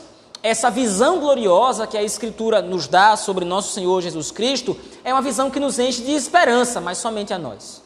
essa 0.43 0.69
visão 0.69 1.19
gloriosa 1.19 1.85
que 1.85 1.97
a 1.97 2.03
Escritura 2.03 2.61
nos 2.61 2.87
dá 2.87 3.15
sobre 3.15 3.43
nosso 3.43 3.73
Senhor 3.73 4.01
Jesus 4.01 4.31
Cristo 4.31 4.77
é 5.03 5.13
uma 5.13 5.21
visão 5.21 5.49
que 5.49 5.59
nos 5.59 5.79
enche 5.79 6.03
de 6.03 6.11
esperança, 6.11 6.79
mas 6.79 6.97
somente 6.97 7.33
a 7.33 7.39
nós. 7.39 7.81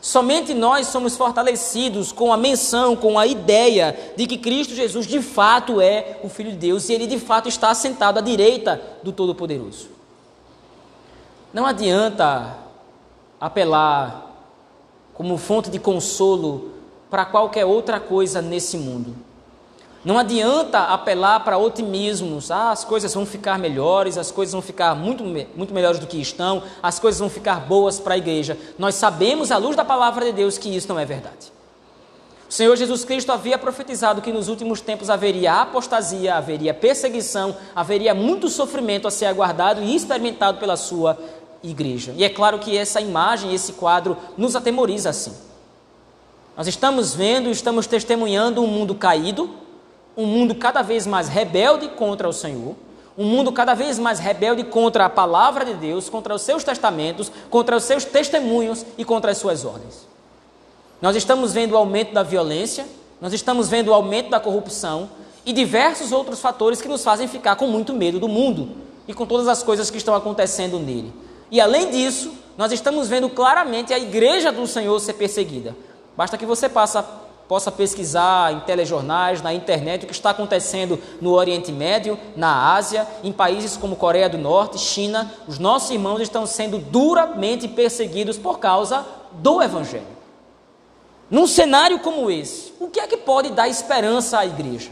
Somente 0.00 0.52
nós 0.52 0.88
somos 0.88 1.16
fortalecidos 1.16 2.12
com 2.12 2.30
a 2.30 2.36
menção, 2.36 2.94
com 2.94 3.18
a 3.18 3.26
ideia 3.26 4.12
de 4.14 4.26
que 4.26 4.36
Cristo 4.36 4.74
Jesus 4.74 5.06
de 5.06 5.22
fato 5.22 5.80
é 5.80 6.20
o 6.22 6.28
Filho 6.28 6.50
de 6.50 6.58
Deus 6.58 6.90
e 6.90 6.92
ele 6.92 7.06
de 7.06 7.18
fato 7.18 7.48
está 7.48 7.74
sentado 7.74 8.18
à 8.18 8.20
direita 8.20 8.82
do 9.02 9.12
Todo-Poderoso. 9.12 9.88
Não 11.54 11.64
adianta 11.64 12.54
apelar 13.40 14.30
como 15.14 15.38
fonte 15.38 15.70
de 15.70 15.78
consolo 15.78 16.72
para 17.08 17.24
qualquer 17.24 17.64
outra 17.64 17.98
coisa 17.98 18.42
nesse 18.42 18.76
mundo. 18.76 19.14
Não 20.04 20.18
adianta 20.18 20.80
apelar 20.80 21.40
para 21.40 21.56
otimismos, 21.56 22.50
ah, 22.50 22.70
as 22.70 22.84
coisas 22.84 23.14
vão 23.14 23.24
ficar 23.24 23.58
melhores, 23.58 24.18
as 24.18 24.30
coisas 24.30 24.52
vão 24.52 24.60
ficar 24.60 24.94
muito, 24.94 25.24
muito 25.56 25.72
melhores 25.72 25.98
do 25.98 26.06
que 26.06 26.20
estão, 26.20 26.62
as 26.82 26.98
coisas 26.98 27.18
vão 27.18 27.30
ficar 27.30 27.60
boas 27.60 27.98
para 27.98 28.12
a 28.12 28.18
igreja. 28.18 28.58
Nós 28.78 28.96
sabemos, 28.96 29.50
à 29.50 29.56
luz 29.56 29.74
da 29.74 29.84
palavra 29.84 30.26
de 30.26 30.32
Deus, 30.32 30.58
que 30.58 30.68
isso 30.68 30.88
não 30.88 30.98
é 30.98 31.06
verdade. 31.06 31.54
O 32.46 32.52
Senhor 32.52 32.76
Jesus 32.76 33.02
Cristo 33.02 33.32
havia 33.32 33.56
profetizado 33.56 34.20
que 34.20 34.30
nos 34.30 34.48
últimos 34.48 34.82
tempos 34.82 35.08
haveria 35.08 35.62
apostasia, 35.62 36.34
haveria 36.34 36.74
perseguição, 36.74 37.56
haveria 37.74 38.14
muito 38.14 38.50
sofrimento 38.50 39.08
a 39.08 39.10
ser 39.10 39.24
aguardado 39.24 39.82
e 39.82 39.96
experimentado 39.96 40.58
pela 40.58 40.76
sua 40.76 41.18
igreja. 41.62 42.12
E 42.14 42.22
é 42.22 42.28
claro 42.28 42.58
que 42.58 42.76
essa 42.76 43.00
imagem, 43.00 43.54
esse 43.54 43.72
quadro, 43.72 44.18
nos 44.36 44.54
atemoriza 44.54 45.08
assim. 45.08 45.32
Nós 46.54 46.66
estamos 46.66 47.14
vendo, 47.14 47.48
estamos 47.48 47.86
testemunhando 47.86 48.62
um 48.62 48.66
mundo 48.66 48.94
caído, 48.94 49.63
um 50.16 50.26
mundo 50.26 50.54
cada 50.54 50.82
vez 50.82 51.06
mais 51.06 51.28
rebelde 51.28 51.88
contra 51.88 52.28
o 52.28 52.32
Senhor, 52.32 52.74
um 53.16 53.24
mundo 53.24 53.52
cada 53.52 53.74
vez 53.74 53.98
mais 53.98 54.18
rebelde 54.18 54.64
contra 54.64 55.04
a 55.04 55.10
palavra 55.10 55.64
de 55.64 55.74
Deus, 55.74 56.08
contra 56.08 56.34
os 56.34 56.42
seus 56.42 56.64
testamentos, 56.64 57.30
contra 57.48 57.76
os 57.76 57.84
seus 57.84 58.04
testemunhos 58.04 58.84
e 58.98 59.04
contra 59.04 59.30
as 59.30 59.38
suas 59.38 59.64
ordens. 59.64 60.06
Nós 61.00 61.16
estamos 61.16 61.52
vendo 61.52 61.72
o 61.72 61.76
aumento 61.76 62.12
da 62.12 62.22
violência, 62.22 62.86
nós 63.20 63.32
estamos 63.32 63.68
vendo 63.68 63.88
o 63.88 63.94
aumento 63.94 64.30
da 64.30 64.40
corrupção 64.40 65.10
e 65.46 65.52
diversos 65.52 66.12
outros 66.12 66.40
fatores 66.40 66.80
que 66.80 66.88
nos 66.88 67.04
fazem 67.04 67.28
ficar 67.28 67.56
com 67.56 67.66
muito 67.66 67.92
medo 67.92 68.18
do 68.18 68.28
mundo 68.28 68.76
e 69.06 69.14
com 69.14 69.26
todas 69.26 69.46
as 69.46 69.62
coisas 69.62 69.90
que 69.90 69.98
estão 69.98 70.14
acontecendo 70.14 70.78
nele. 70.78 71.12
E 71.50 71.60
além 71.60 71.90
disso, 71.90 72.32
nós 72.56 72.72
estamos 72.72 73.08
vendo 73.08 73.28
claramente 73.28 73.92
a 73.92 73.98
igreja 73.98 74.50
do 74.50 74.66
Senhor 74.66 74.98
ser 74.98 75.14
perseguida. 75.14 75.76
Basta 76.16 76.38
que 76.38 76.46
você 76.46 76.68
passe 76.68 76.98
possa 77.48 77.70
pesquisar 77.70 78.52
em 78.52 78.60
telejornais, 78.60 79.42
na 79.42 79.52
internet, 79.52 80.04
o 80.04 80.06
que 80.06 80.12
está 80.12 80.30
acontecendo 80.30 80.98
no 81.20 81.32
Oriente 81.32 81.70
Médio, 81.70 82.18
na 82.36 82.74
Ásia, 82.74 83.06
em 83.22 83.32
países 83.32 83.76
como 83.76 83.96
Coreia 83.96 84.28
do 84.28 84.38
Norte, 84.38 84.78
China. 84.78 85.32
Os 85.46 85.58
nossos 85.58 85.90
irmãos 85.90 86.20
estão 86.20 86.46
sendo 86.46 86.78
duramente 86.78 87.68
perseguidos 87.68 88.38
por 88.38 88.58
causa 88.58 89.04
do 89.32 89.62
Evangelho. 89.62 90.14
Num 91.30 91.46
cenário 91.46 91.98
como 92.00 92.30
esse, 92.30 92.72
o 92.78 92.88
que 92.88 93.00
é 93.00 93.06
que 93.06 93.16
pode 93.16 93.50
dar 93.50 93.68
esperança 93.68 94.38
à 94.38 94.46
igreja? 94.46 94.90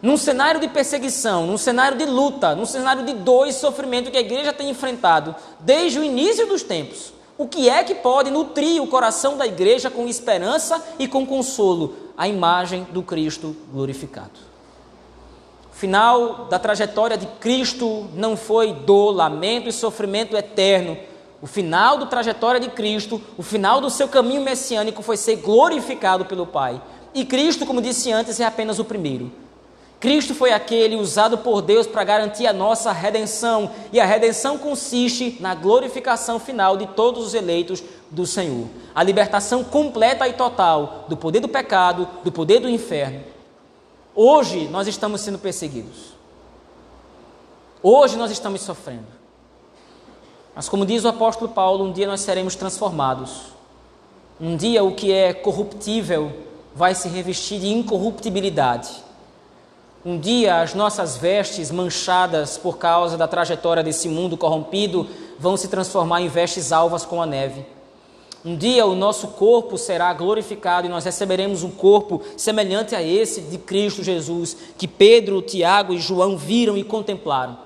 Num 0.00 0.16
cenário 0.16 0.60
de 0.60 0.66
perseguição, 0.66 1.46
num 1.46 1.56
cenário 1.56 1.96
de 1.96 2.04
luta, 2.04 2.56
num 2.56 2.66
cenário 2.66 3.04
de 3.04 3.12
dor 3.14 3.46
e 3.46 3.52
sofrimento 3.52 4.10
que 4.10 4.16
a 4.16 4.20
igreja 4.20 4.52
tem 4.52 4.68
enfrentado 4.68 5.34
desde 5.60 6.00
o 6.00 6.04
início 6.04 6.46
dos 6.46 6.64
tempos, 6.64 7.12
o 7.38 7.48
que 7.48 7.68
é 7.68 7.82
que 7.82 7.94
pode 7.94 8.30
nutrir 8.30 8.82
o 8.82 8.86
coração 8.86 9.36
da 9.36 9.46
igreja 9.46 9.90
com 9.90 10.06
esperança 10.06 10.82
e 10.98 11.08
com 11.08 11.26
consolo? 11.26 11.96
A 12.16 12.28
imagem 12.28 12.86
do 12.92 13.02
Cristo 13.02 13.56
glorificado. 13.72 14.52
O 15.72 15.74
final 15.74 16.44
da 16.44 16.58
trajetória 16.58 17.16
de 17.16 17.26
Cristo 17.40 18.08
não 18.14 18.36
foi 18.36 18.72
dor, 18.72 19.12
lamento 19.12 19.68
e 19.68 19.72
sofrimento 19.72 20.36
eterno. 20.36 20.96
O 21.40 21.46
final 21.46 21.98
da 21.98 22.06
trajetória 22.06 22.60
de 22.60 22.68
Cristo, 22.68 23.20
o 23.36 23.42
final 23.42 23.80
do 23.80 23.90
seu 23.90 24.06
caminho 24.06 24.42
messiânico 24.42 25.02
foi 25.02 25.16
ser 25.16 25.36
glorificado 25.36 26.26
pelo 26.26 26.46
Pai. 26.46 26.80
E 27.14 27.24
Cristo, 27.24 27.66
como 27.66 27.82
disse 27.82 28.12
antes, 28.12 28.38
é 28.38 28.44
apenas 28.44 28.78
o 28.78 28.84
primeiro. 28.84 29.32
Cristo 30.02 30.34
foi 30.34 30.52
aquele 30.52 30.96
usado 30.96 31.38
por 31.38 31.62
Deus 31.62 31.86
para 31.86 32.02
garantir 32.02 32.44
a 32.48 32.52
nossa 32.52 32.90
redenção, 32.90 33.70
e 33.92 34.00
a 34.00 34.04
redenção 34.04 34.58
consiste 34.58 35.36
na 35.38 35.54
glorificação 35.54 36.40
final 36.40 36.76
de 36.76 36.88
todos 36.88 37.24
os 37.24 37.34
eleitos 37.34 37.84
do 38.10 38.26
Senhor. 38.26 38.66
A 38.92 39.00
libertação 39.04 39.62
completa 39.62 40.26
e 40.26 40.32
total 40.32 41.04
do 41.08 41.16
poder 41.16 41.38
do 41.38 41.48
pecado, 41.48 42.08
do 42.24 42.32
poder 42.32 42.58
do 42.58 42.68
inferno. 42.68 43.22
Hoje 44.12 44.66
nós 44.66 44.88
estamos 44.88 45.20
sendo 45.20 45.38
perseguidos. 45.38 46.14
Hoje 47.80 48.16
nós 48.16 48.32
estamos 48.32 48.60
sofrendo. 48.62 49.06
Mas, 50.52 50.68
como 50.68 50.84
diz 50.84 51.04
o 51.04 51.08
apóstolo 51.08 51.52
Paulo, 51.52 51.84
um 51.84 51.92
dia 51.92 52.08
nós 52.08 52.22
seremos 52.22 52.56
transformados. 52.56 53.52
Um 54.40 54.56
dia 54.56 54.82
o 54.82 54.96
que 54.96 55.12
é 55.12 55.32
corruptível 55.32 56.32
vai 56.74 56.92
se 56.92 57.06
revestir 57.06 57.60
de 57.60 57.68
incorruptibilidade 57.68 59.11
um 60.04 60.18
dia 60.18 60.60
as 60.60 60.74
nossas 60.74 61.16
vestes 61.16 61.70
manchadas 61.70 62.58
por 62.58 62.76
causa 62.76 63.16
da 63.16 63.28
trajetória 63.28 63.84
desse 63.84 64.08
mundo 64.08 64.36
corrompido 64.36 65.06
vão 65.38 65.56
se 65.56 65.68
transformar 65.68 66.20
em 66.20 66.28
vestes 66.28 66.72
alvas 66.72 67.04
com 67.04 67.22
a 67.22 67.26
neve. 67.26 67.64
Um 68.44 68.56
dia 68.56 68.84
o 68.84 68.96
nosso 68.96 69.28
corpo 69.28 69.78
será 69.78 70.12
glorificado 70.12 70.88
e 70.88 70.90
nós 70.90 71.04
receberemos 71.04 71.62
um 71.62 71.70
corpo 71.70 72.20
semelhante 72.36 72.96
a 72.96 73.02
esse 73.02 73.42
de 73.42 73.56
Cristo 73.56 74.02
Jesus, 74.02 74.56
que 74.76 74.88
Pedro, 74.88 75.40
Tiago 75.40 75.94
e 75.94 75.98
João 76.00 76.36
viram 76.36 76.76
e 76.76 76.82
contemplaram. 76.82 77.56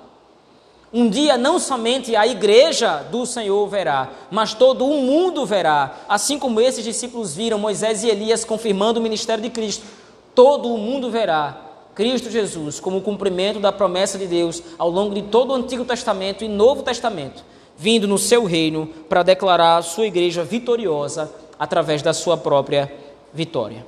Um 0.92 1.08
dia 1.08 1.38
não 1.38 1.58
somente 1.58 2.14
a 2.14 2.26
igreja 2.26 2.98
do 3.10 3.24
Senhor 3.24 3.66
verá, 3.66 4.10
mas 4.30 4.52
todo 4.52 4.86
o 4.86 5.00
mundo 5.00 5.46
verá, 5.46 6.00
assim 6.06 6.38
como 6.38 6.60
esses 6.60 6.84
discípulos 6.84 7.34
viram 7.34 7.58
Moisés 7.58 8.04
e 8.04 8.08
Elias 8.08 8.44
confirmando 8.44 9.00
o 9.00 9.02
ministério 9.02 9.42
de 9.42 9.48
Cristo. 9.48 9.86
Todo 10.34 10.72
o 10.72 10.76
mundo 10.76 11.10
verá 11.10 11.65
Cristo 11.96 12.30
Jesus 12.30 12.78
como 12.78 13.00
cumprimento 13.00 13.58
da 13.58 13.72
promessa 13.72 14.18
de 14.18 14.26
Deus 14.26 14.62
ao 14.76 14.90
longo 14.90 15.14
de 15.14 15.22
todo 15.22 15.50
o 15.50 15.54
Antigo 15.54 15.82
Testamento 15.82 16.44
e 16.44 16.48
Novo 16.48 16.82
Testamento, 16.82 17.42
vindo 17.74 18.06
no 18.06 18.18
seu 18.18 18.44
reino 18.44 18.86
para 19.08 19.22
declarar 19.22 19.78
a 19.78 19.82
sua 19.82 20.06
igreja 20.06 20.44
vitoriosa 20.44 21.34
através 21.58 22.02
da 22.02 22.12
sua 22.12 22.36
própria 22.36 22.94
vitória. 23.32 23.86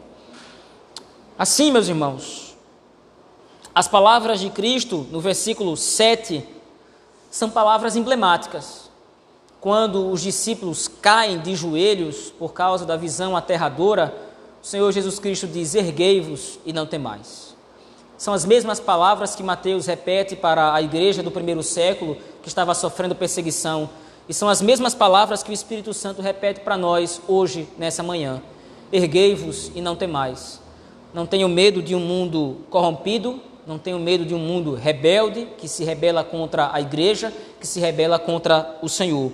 Assim, 1.39 1.71
meus 1.71 1.87
irmãos, 1.87 2.57
as 3.75 3.87
palavras 3.87 4.41
de 4.41 4.49
Cristo 4.49 5.07
no 5.13 5.21
versículo 5.21 5.77
7 5.77 6.43
são 7.31 7.51
palavras 7.51 7.95
emblemáticas. 7.95 8.91
Quando 9.61 10.11
os 10.11 10.23
discípulos 10.23 10.89
caem 10.89 11.41
de 11.41 11.55
joelhos 11.55 12.33
por 12.39 12.55
causa 12.55 12.87
da 12.87 12.97
visão 12.97 13.37
aterradora, 13.37 14.17
o 14.63 14.67
Senhor 14.67 14.91
Jesus 14.93 15.19
Cristo 15.19 15.47
diz: 15.47 15.75
Erguei-vos 15.75 16.59
e 16.65 16.73
não 16.73 16.87
temais. 16.87 17.48
São 18.19 18.35
as 18.35 18.45
mesmas 18.45 18.81
palavras 18.81 19.37
que 19.37 19.45
Mateus 19.45 19.87
repete 19.87 20.35
para 20.35 20.75
a 20.75 20.83
igreja 20.83 21.23
do 21.23 21.31
primeiro 21.31 21.63
século, 21.63 22.17
que 22.43 22.49
estava 22.49 22.75
sofrendo 22.75 23.15
perseguição. 23.15 23.89
E 24.29 24.35
são 24.35 24.49
as 24.49 24.61
mesmas 24.61 24.93
palavras 24.93 25.41
que 25.41 25.51
o 25.51 25.55
Espírito 25.55 25.95
Santo 25.95 26.21
repete 26.21 26.59
para 26.61 26.77
nós 26.77 27.23
hoje, 27.29 27.69
nessa 27.79 28.03
manhã. 28.03 28.43
Erguei-vos 28.93 29.71
e 29.73 29.81
não 29.81 29.95
temais. 29.95 30.61
Não 31.15 31.27
tenho 31.27 31.49
medo 31.49 31.81
de 31.81 31.95
um 31.95 32.01
mundo 32.01 32.57
corrompido, 32.69 33.41
não 33.65 33.79
tenho 33.79 34.01
medo 34.01 34.25
de 34.25 34.35
um 34.35 34.39
mundo 34.39 34.75
rebelde, 34.75 35.47
que 35.57 35.69
se 35.69 35.85
rebela 35.85 36.25
contra 36.25 36.71
a 36.73 36.81
igreja, 36.81 37.33
que 37.61 37.67
se 37.69 37.79
rebela 37.79 38.19
contra 38.19 38.79
o 38.83 38.89
Senhor. 38.89 39.31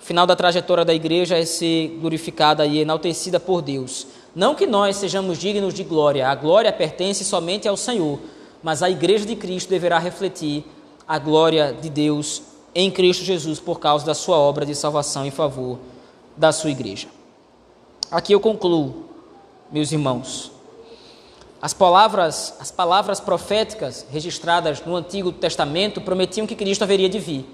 O 0.00 0.04
final 0.04 0.26
da 0.26 0.36
trajetória 0.36 0.84
da 0.84 0.94
igreja 0.94 1.36
é 1.36 1.44
ser 1.44 1.98
glorificada 2.00 2.64
e 2.66 2.78
enaltecida 2.78 3.40
por 3.40 3.62
Deus. 3.62 4.06
Não 4.34 4.54
que 4.54 4.66
nós 4.66 4.96
sejamos 4.96 5.38
dignos 5.38 5.74
de 5.74 5.84
glória, 5.84 6.28
a 6.28 6.34
glória 6.34 6.72
pertence 6.72 7.24
somente 7.24 7.68
ao 7.68 7.76
Senhor, 7.76 8.18
mas 8.62 8.82
a 8.82 8.88
igreja 8.88 9.26
de 9.26 9.36
Cristo 9.36 9.68
deverá 9.68 9.98
refletir 9.98 10.64
a 11.06 11.18
glória 11.18 11.76
de 11.78 11.90
Deus 11.90 12.42
em 12.74 12.90
Cristo 12.90 13.24
Jesus 13.24 13.60
por 13.60 13.78
causa 13.78 14.06
da 14.06 14.14
sua 14.14 14.38
obra 14.38 14.64
de 14.64 14.74
salvação 14.74 15.26
em 15.26 15.30
favor 15.30 15.78
da 16.36 16.52
sua 16.52 16.70
igreja. 16.70 17.08
Aqui 18.10 18.32
eu 18.32 18.40
concluo, 18.40 19.04
meus 19.70 19.92
irmãos. 19.92 20.50
As 21.60 21.72
palavras, 21.72 22.54
as 22.58 22.70
palavras 22.70 23.20
proféticas 23.20 24.06
registradas 24.10 24.84
no 24.84 24.96
Antigo 24.96 25.30
Testamento 25.30 26.00
prometiam 26.00 26.46
que 26.46 26.56
Cristo 26.56 26.82
haveria 26.82 27.08
de 27.08 27.18
vir. 27.18 27.46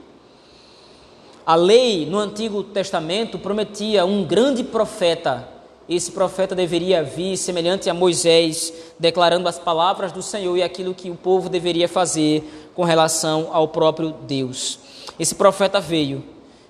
A 1.44 1.54
lei 1.54 2.06
no 2.06 2.18
Antigo 2.18 2.62
Testamento 2.62 3.38
prometia 3.38 4.04
um 4.04 4.24
grande 4.24 4.62
profeta. 4.62 5.48
Esse 5.88 6.12
profeta 6.12 6.54
deveria 6.54 7.02
vir 7.02 7.36
semelhante 7.38 7.88
a 7.88 7.94
Moisés, 7.94 8.72
declarando 8.98 9.48
as 9.48 9.58
palavras 9.58 10.12
do 10.12 10.22
Senhor 10.22 10.54
e 10.56 10.62
aquilo 10.62 10.92
que 10.92 11.08
o 11.08 11.14
povo 11.14 11.48
deveria 11.48 11.88
fazer 11.88 12.70
com 12.74 12.84
relação 12.84 13.48
ao 13.52 13.68
próprio 13.68 14.10
Deus. 14.10 14.78
Esse 15.18 15.34
profeta 15.34 15.80
veio. 15.80 16.22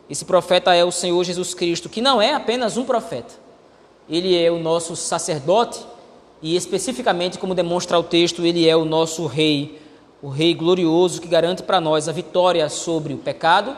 Esse 0.08 0.24
profeta 0.24 0.72
é 0.72 0.84
o 0.84 0.92
Senhor 0.92 1.22
Jesus 1.24 1.52
Cristo, 1.52 1.88
que 1.88 2.00
não 2.00 2.22
é 2.22 2.32
apenas 2.32 2.76
um 2.76 2.84
profeta. 2.84 3.34
Ele 4.08 4.40
é 4.40 4.50
o 4.52 4.58
nosso 4.58 4.94
sacerdote 4.94 5.80
e, 6.40 6.54
especificamente, 6.54 7.38
como 7.38 7.56
demonstra 7.56 7.98
o 7.98 8.04
texto, 8.04 8.46
ele 8.46 8.68
é 8.68 8.76
o 8.76 8.84
nosso 8.84 9.26
rei, 9.26 9.82
o 10.22 10.28
rei 10.28 10.54
glorioso 10.54 11.20
que 11.20 11.28
garante 11.28 11.64
para 11.64 11.80
nós 11.80 12.08
a 12.08 12.12
vitória 12.12 12.68
sobre 12.68 13.14
o 13.14 13.18
pecado, 13.18 13.76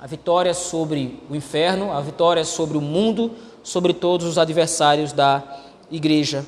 a 0.00 0.06
vitória 0.06 0.52
sobre 0.52 1.18
o 1.30 1.36
inferno, 1.36 1.92
a 1.92 2.00
vitória 2.00 2.44
sobre 2.44 2.76
o 2.76 2.80
mundo, 2.80 3.30
sobre 3.64 3.92
todos 3.92 4.26
os 4.26 4.38
adversários 4.38 5.12
da 5.12 5.42
igreja. 5.90 6.46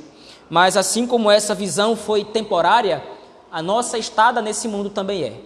Mas 0.49 0.77
assim 0.77 1.07
como 1.07 1.29
essa 1.29 1.55
visão 1.55 1.97
foi 1.97 2.25
temporária, 2.25 3.03
a 3.51 3.61
nossa 3.61 3.99
estada 3.99 4.41
nesse 4.41 4.69
mundo 4.69 4.91
também 4.91 5.25
é. 5.25 5.41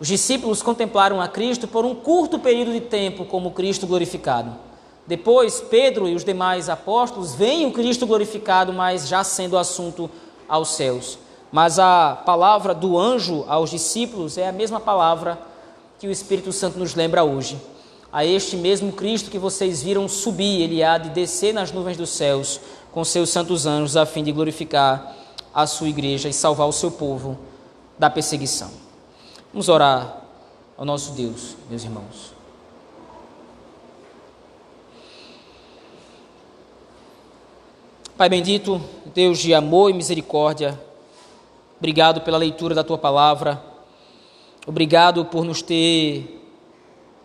Os 0.00 0.08
discípulos 0.08 0.62
contemplaram 0.62 1.20
a 1.20 1.28
Cristo 1.28 1.68
por 1.68 1.84
um 1.84 1.94
curto 1.94 2.38
período 2.38 2.72
de 2.72 2.80
tempo 2.80 3.26
como 3.26 3.50
Cristo 3.50 3.86
glorificado. 3.86 4.56
Depois, 5.06 5.60
Pedro 5.60 6.08
e 6.08 6.14
os 6.14 6.24
demais 6.24 6.68
apóstolos 6.68 7.34
veem 7.34 7.66
o 7.66 7.72
Cristo 7.72 8.06
glorificado, 8.06 8.72
mas 8.72 9.06
já 9.06 9.22
sendo 9.22 9.58
assunto 9.58 10.10
aos 10.48 10.70
céus. 10.70 11.18
Mas 11.52 11.78
a 11.78 12.16
palavra 12.24 12.72
do 12.72 12.98
anjo 12.98 13.44
aos 13.46 13.70
discípulos 13.70 14.38
é 14.38 14.48
a 14.48 14.52
mesma 14.52 14.80
palavra 14.80 15.38
que 15.98 16.06
o 16.06 16.10
Espírito 16.10 16.52
Santo 16.52 16.78
nos 16.78 16.94
lembra 16.94 17.24
hoje. 17.24 17.60
A 18.12 18.24
este 18.24 18.56
mesmo 18.56 18.92
Cristo 18.92 19.30
que 19.30 19.38
vocês 19.38 19.82
viram 19.82 20.08
subir, 20.08 20.62
ele 20.62 20.82
há 20.82 20.98
de 20.98 21.10
descer 21.10 21.54
nas 21.54 21.70
nuvens 21.70 21.96
dos 21.96 22.10
céus 22.10 22.60
com 22.90 23.04
seus 23.04 23.30
santos 23.30 23.66
anjos, 23.66 23.96
a 23.96 24.04
fim 24.04 24.24
de 24.24 24.32
glorificar 24.32 25.14
a 25.54 25.64
sua 25.66 25.88
igreja 25.88 26.28
e 26.28 26.32
salvar 26.32 26.66
o 26.66 26.72
seu 26.72 26.90
povo 26.90 27.38
da 27.96 28.10
perseguição. 28.10 28.70
Vamos 29.52 29.68
orar 29.68 30.24
ao 30.76 30.84
nosso 30.84 31.12
Deus, 31.12 31.56
meus 31.68 31.84
irmãos. 31.84 32.32
Pai 38.16 38.28
bendito, 38.28 38.80
Deus 39.14 39.38
de 39.38 39.54
amor 39.54 39.88
e 39.88 39.94
misericórdia, 39.94 40.78
obrigado 41.78 42.20
pela 42.20 42.36
leitura 42.36 42.74
da 42.74 42.84
tua 42.84 42.98
palavra, 42.98 43.62
obrigado 44.66 45.24
por 45.24 45.44
nos 45.44 45.62
ter 45.62 46.39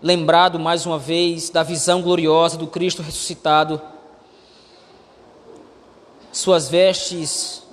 lembrado 0.01 0.59
mais 0.59 0.85
uma 0.85 0.99
vez 0.99 1.49
da 1.49 1.63
visão 1.63 2.01
gloriosa 2.01 2.57
do 2.57 2.67
Cristo 2.67 3.01
ressuscitado. 3.01 3.81
Suas 6.31 6.67
vestes 6.67 7.63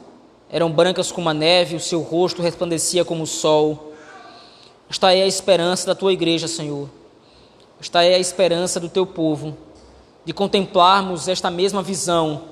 eram 0.51 0.71
brancas 0.71 1.11
como 1.11 1.29
a 1.29 1.35
neve, 1.35 1.77
o 1.77 1.81
seu 1.81 2.01
rosto 2.01 2.43
resplandecia 2.43 3.05
como 3.05 3.25
o 3.25 3.27
sol. 3.27 3.93
Esta 4.89 5.13
é 5.15 5.23
a 5.23 5.27
esperança 5.27 5.87
da 5.87 5.95
tua 5.95 6.13
igreja, 6.13 6.47
Senhor. 6.47 6.89
Esta 7.81 8.05
é 8.05 8.15
a 8.15 8.19
esperança 8.19 8.79
do 8.79 8.89
teu 8.89 9.05
povo, 9.05 9.57
de 10.25 10.33
contemplarmos 10.33 11.27
esta 11.27 11.51
mesma 11.51 11.83
visão, 11.83 12.43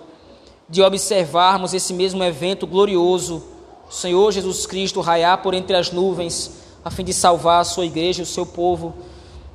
de 0.68 0.82
observarmos 0.82 1.72
esse 1.72 1.94
mesmo 1.94 2.24
evento 2.24 2.66
glorioso, 2.66 3.44
Senhor 3.88 4.32
Jesus 4.32 4.66
Cristo 4.66 5.00
raiar 5.00 5.42
por 5.42 5.54
entre 5.54 5.76
as 5.76 5.92
nuvens, 5.92 6.50
a 6.84 6.90
fim 6.90 7.04
de 7.04 7.12
salvar 7.12 7.60
a 7.60 7.64
sua 7.64 7.86
igreja 7.86 8.20
e 8.20 8.24
o 8.24 8.26
seu 8.26 8.44
povo 8.44 8.94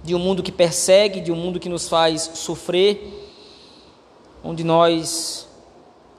de 0.06 0.14
um 0.14 0.20
mundo 0.20 0.44
que 0.44 0.52
persegue, 0.52 1.20
de 1.20 1.32
um 1.32 1.36
mundo 1.36 1.60
que 1.60 1.68
nos 1.68 1.90
faz 1.90 2.30
sofrer, 2.36 3.28
onde 4.44 4.64
nós 4.64 5.48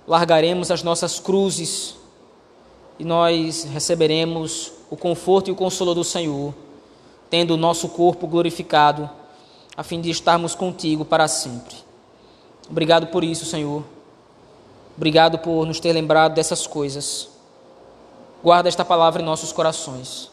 largaremos 0.06 0.72
as 0.72 0.82
nossas 0.82 1.20
cruzes 1.20 1.94
e 2.98 3.04
nós 3.04 3.62
receberemos 3.64 4.72
o 4.90 4.96
conforto 4.96 5.48
e 5.48 5.52
o 5.52 5.56
consolo 5.56 5.94
do 5.94 6.02
Senhor, 6.02 6.52
tendo 7.30 7.54
o 7.54 7.56
nosso 7.56 7.88
corpo 7.88 8.26
glorificado, 8.26 9.08
a 9.76 9.84
fim 9.84 10.00
de 10.00 10.10
estarmos 10.10 10.54
contigo 10.54 11.04
para 11.04 11.28
sempre. 11.28 11.76
Obrigado 12.68 13.06
por 13.06 13.22
isso, 13.22 13.44
Senhor. 13.44 13.84
Obrigado 14.96 15.38
por 15.38 15.64
nos 15.64 15.78
ter 15.78 15.92
lembrado 15.92 16.34
dessas 16.34 16.66
coisas. 16.66 17.28
Guarda 18.42 18.68
esta 18.68 18.84
palavra 18.84 19.22
em 19.22 19.24
nossos 19.24 19.52
corações. 19.52 20.30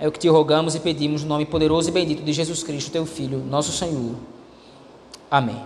É 0.00 0.08
o 0.08 0.12
que 0.12 0.18
te 0.18 0.28
rogamos 0.28 0.74
e 0.74 0.80
pedimos 0.80 1.22
no 1.22 1.28
nome 1.28 1.44
poderoso 1.44 1.90
e 1.90 1.92
bendito 1.92 2.22
de 2.22 2.32
Jesus 2.32 2.62
Cristo, 2.62 2.90
teu 2.90 3.04
Filho, 3.04 3.38
nosso 3.38 3.70
Senhor. 3.70 4.14
Amém. 5.30 5.58